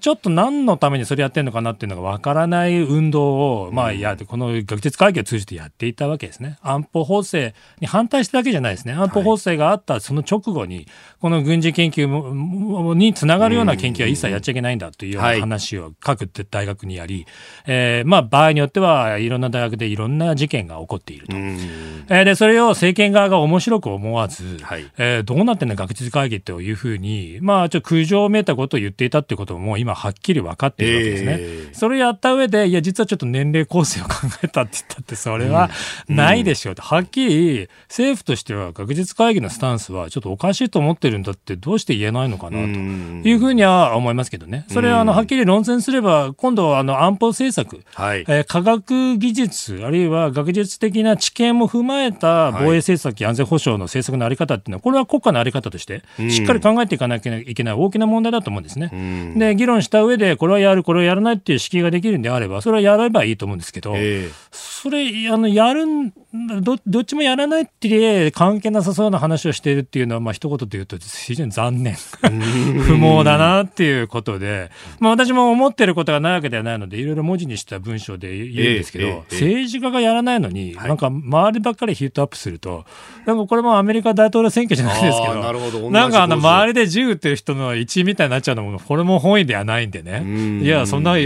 [0.00, 6.58] ちょっと何のためにそれやってるのかなっていうのがわからない運動を、まあ、や、この学術会議を通じてやっていたわけですね。
[6.62, 8.94] 安保法制に反対しただけじゃないですね。
[8.94, 10.86] 安保法制があったその直後に、
[11.20, 17.26] この軍事研究につながるような研究は一切やっちゃいけないんだというような話を各大学にやり、
[17.66, 21.36] えー、まあ、場合によってはいろんな大学でいろんな事件が起こっていると。
[21.36, 31.36] えー、で、それを政権側が面白く思わず、はい、えー、どうなってんの学術会議というふうに、まあ、ちょっと空情をめいたことを言っていたっていうことも今はっきり分かっているわけですね。
[31.38, 35.70] えー、それをやった上で、いや、実はちょっと年齢構成を考えたって言ったって、それは
[36.08, 42.64] ないでしょうと、うん、はっきり政府としては学術会議のスタンスはちょっとおかしいと思ってるんだって、どうして言えないのかなと。
[42.66, 44.64] いうふうには思いますけどね。
[44.68, 59.34] それはあのはっきり論戦すれば、今度はあの安保政策、はい、えー、科学技術、あるいは学術的な知見も踏まえた防衛政策、安全保障の政策の在り方っていうのは、これは国家の在り方として、しっかり考えていかなきゃいけない大きな問題だと思うんですね。
[59.36, 66.12] で、議論した上で、これはやる、これはやらないっていう指揮ができるんであれば、それはやればいいと思うんですけど、えー、それ、あの、やるん
[66.60, 71.94] ど、どっちもやらないって関係なさそうな話をしているっていうのは、まあ、一言で言うと、非常に残念。
[71.94, 82.84] 不毛だなっていうことで、まあ、私も思ってることがないわけではないので、いろいろ文字にした文章で言うんですけど、えーえー、政治家がやらないのに、なんか周りばっかりヒートアップすると、
[83.26, 85.90] なんかこれもアメリカ大統領選挙じゃないですけど、など。
[85.90, 91.16] なんかあの周りで銃撃ってる人の一位みたいになっちゃうのも、これも本意ではないんでね、いや、そんな、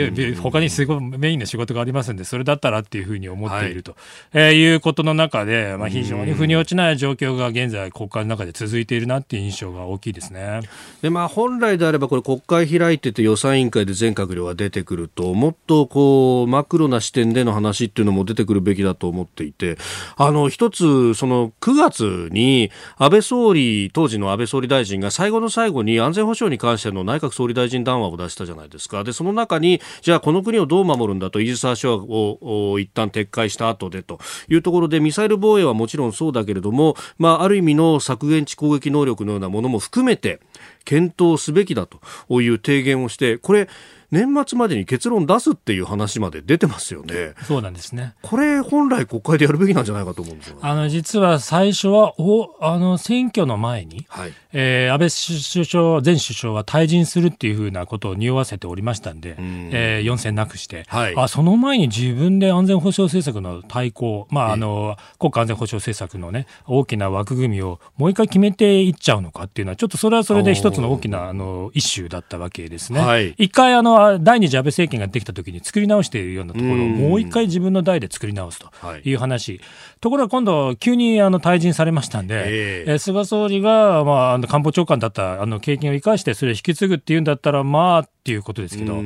[0.41, 3.99] 他にすごいメインの仕事がありますんで、それだったらっていうふうに思っていると、は
[4.41, 10.61] い、えー、いうことの中で、まあ、非常に腑に落ちない状況が現在、国会の中で続いているなっていう印象が大きいですね。
[11.03, 19.79] で、まあ、本来であれば、これ、国会開いてて予算委員会で全閣僚が出てくると、もっとこうマクロな視点での話っていうのも出てくるべきだと思っていて、
[20.17, 29.05] あの一つ、その9月に安倍総理、当時の安倍総理大臣が最後の最後に安全保障に関しての内閣総理大臣談話を出したじゃないですか。
[29.05, 40.41] でその中にじゃあこの国をどう守るんだとイージス・アショアを一旦撤回した後でというところでミサイル防衛はもちろんそうだけれども、まあ、ある意味の削減値攻撃能力のようなものも含めて
[40.85, 42.01] 検討すべきだと
[42.43, 43.69] いう提言をしてこれ
[44.11, 47.35] 年末までに結論出すっていう話まで出てますよね。
[47.47, 48.15] そうなんですね。
[48.23, 50.59] これ本来国会でやるべきなんじゃないかと思うんですよ。
[50.63, 73.01] あの実は最初はおあの選挙の前に、はい、えー、安倍首相前首相は退陣するっていうふうなことを匂わせておりましたんで、うん、えー、4選なくして、はい、あその前に自分で安全保障政策の対抗、まああの国家安全保障政策のね大きな枠組みをもう一回決めていっちゃうのかっていうのはちょっとそれはそれで一つの大きなあのイシューだったわけですね。
[73.01, 78.71] はい、一回あの第二次安倍政権ができたときに作り直しているようなところをもう一回自分の代で作り直すと
[79.05, 79.15] い。
[79.15, 79.61] う話、はい、
[80.01, 89.03] ところが今度、急にあの退陣されましたんで、えー、菅総理が、まあ、あの官房長官だったあの経験を生かして、それを引き継ぐっていうんだったら、まあ、っていうことですけど、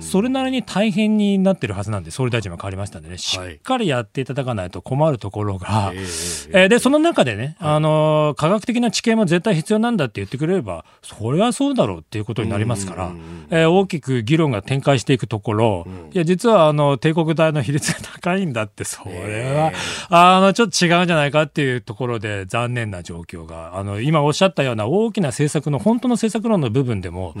[0.00, 13.12] それなりに大変になってるはずなんで、総理大臣も変わりましたんでね、しっかりやっていただかないと困るところが、はい、えー、で、その中でね、あの、科学的な知見も絶対必要なんだって言ってくれれば、それはそうだろうっていうことになりますから、
[13.48, 19.72] えー、大きく議論が展開していくところ、いや、実はあの、帝国大の比率が高いんだって、それは、
[20.10, 27.32] あの、ちょっと違うんじゃないかっていうところで残念な状況が、あの、今おっしゃったような大きな政策の、本当の政策論の部分でも、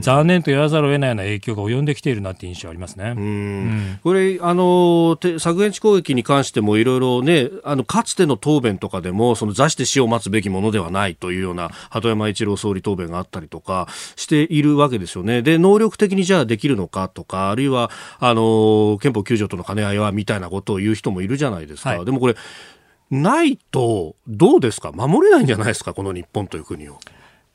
[0.00, 3.14] 残念と言わざるを得ないような影響が及んできているなって印象ありますね。
[3.16, 15.42] うん、これあの削減値攻撃に関してもいろいろねあのかつての答弁とかでもその座して死を待つべきものではないというような鳩山一郎総理答弁があったりとかしているわけですよね。
[15.42, 21.90] で能力的にじゃあできるのかとかあるいはあの憲法9条との兼ね合いはみたいなことを言う人もいるじゃないですか。
[21.90, 22.36] はい、でもこれ
[23.10, 24.92] ないとどうですか？
[24.92, 25.94] 守れないんじゃないですか？
[25.94, 26.98] この日本という国を。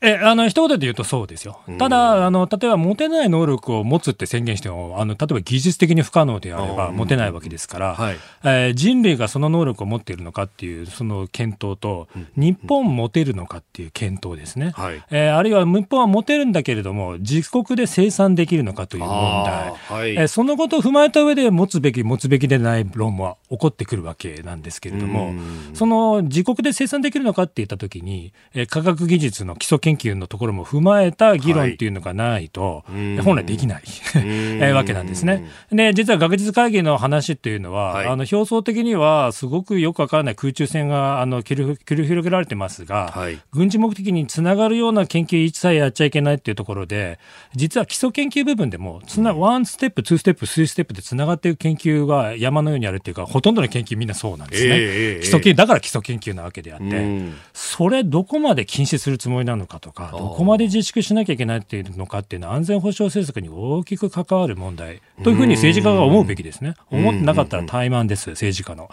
[0.02, 25.32] えあの一言で言うとそうですよ、ただあの、例えば持てない能力を持つって宣言しても、あの例えば技術的に不可能であれば持てないわけですから、はい、えー、人類がその能力を持っているのかっていうその検討と、日本持てるのかっていう検討ですね、はい、えー、あるいは日本は持てるんだけれども、自国で生産できるのかという問題、はい、えー、そのことを踏まえた上で持つべき、持つべきでない論は起こってくるわけなんですけれども、
[25.72, 33.82] その自国で生産できるのかって言ったときに、えー、科学技術の基礎研究のところも踏まえた議論っていうのがないと、はい、本来できない。
[34.18, 35.46] えわけなんですね。
[35.70, 47.20] で、実は学術会議の話っていうのは、はい、あの表層的にはすごくよくわからない空中戦があの繰り広げられてますが、はい、軍事目的につながるような研究一切やっちゃいけないっていうところで、
[47.54, 54.70] 実は基礎研究部分でもつな、 one step、two step、three step でつながっていく研究が山のようにあるっていうか、ほとんどの研究みんなそうなんですね。
[54.76, 57.20] えー、基礎研だから基礎研究なわけであって、
[57.52, 65.00] それどこまで禁止するつもりなのかとか、どこまで自粛しなきゃいけないっていうのかっていうのは安全保障政策に大きく関わる問題。
[65.22, 66.74] というふうに政治家が思うべきですね。
[66.90, 68.90] 思ってなかったら怠慢です、政治家の。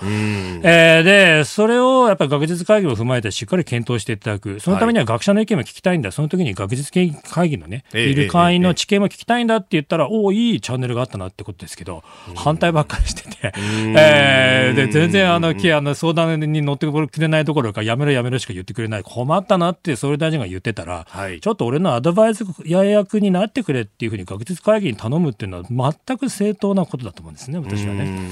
[0.64, 4.60] えー、で、それをやっぱり学術会議を踏まえてしっかり検討していただく。
[4.60, 6.12] そのためには学者の意見も聞きたいんだ。
[6.12, 12.04] その時に学術会議のね、いる会員の知見も聞きたいんだって言ったら、おお、いいチャンネルがあったなってことですけど、
[12.36, 13.54] 反対ばっかりしてて、
[13.98, 19.04] えー、で、全然あの、あの相談に乗ってくれないどころか、やめろやめろしか言ってくれない。
[19.04, 28.30] 困ったなって総理大臣が言ってたら、はい、ちょっと俺のアドバイスや役になってくれっていうふうに学術会議に頼むっていうのは全く正当なことだと思うんですね、私はね。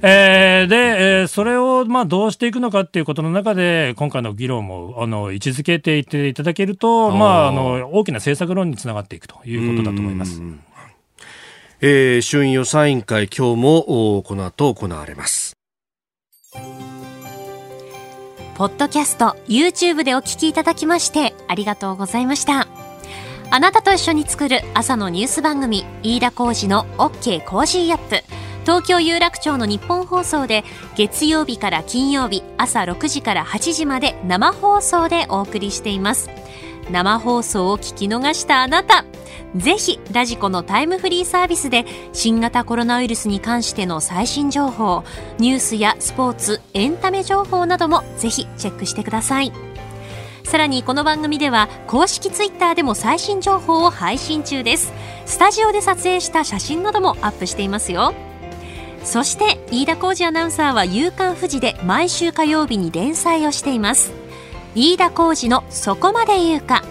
[0.00, 10.40] えー、で、えー、それをまあどうしていくのかっていうことの中で、今回の議論もあの位置づけていっていただけると、まあ、あの大きな政策論につながっていくということだと思います。
[11.80, 15.56] えー、衆院予算委員会、今日もこの後行われます。
[18.58, 22.66] ポッドキャスト、YouTube でお聞きいただきましてありがとうございました。
[23.52, 28.16] あなたと一緒に作る朝のニュース番組、飯田浩二の OK Cozy Up。
[28.62, 30.64] 東京有楽町のニッポン放送で
[30.96, 36.28] 月曜日から金曜日朝6時から8時まで生放送でお送りしています。
[36.90, 39.04] 生放送を聞き逃したあなた、
[39.56, 45.04] ぜひラジコのタイムフリーサービスで新型コロナウイルスに関しての最新情報、
[45.38, 49.52] ニュースやスポーツ、エンタメ情報などもぜひチェックしてください。
[50.44, 54.92] さらにこの番組では公式ツイッターでも最新情報を配信中です。
[55.26, 58.14] スタジオで撮影した写真などもアップしていますよ。
[59.04, 64.12] そして飯田浩二アナウンサーは「夕刊富士」で毎週火曜日に連載をしています。
[64.74, 66.82] 飯田浩二の「そこまで言うか」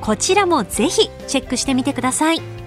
[0.00, 2.59] こちらもぜひチェックしてみてください。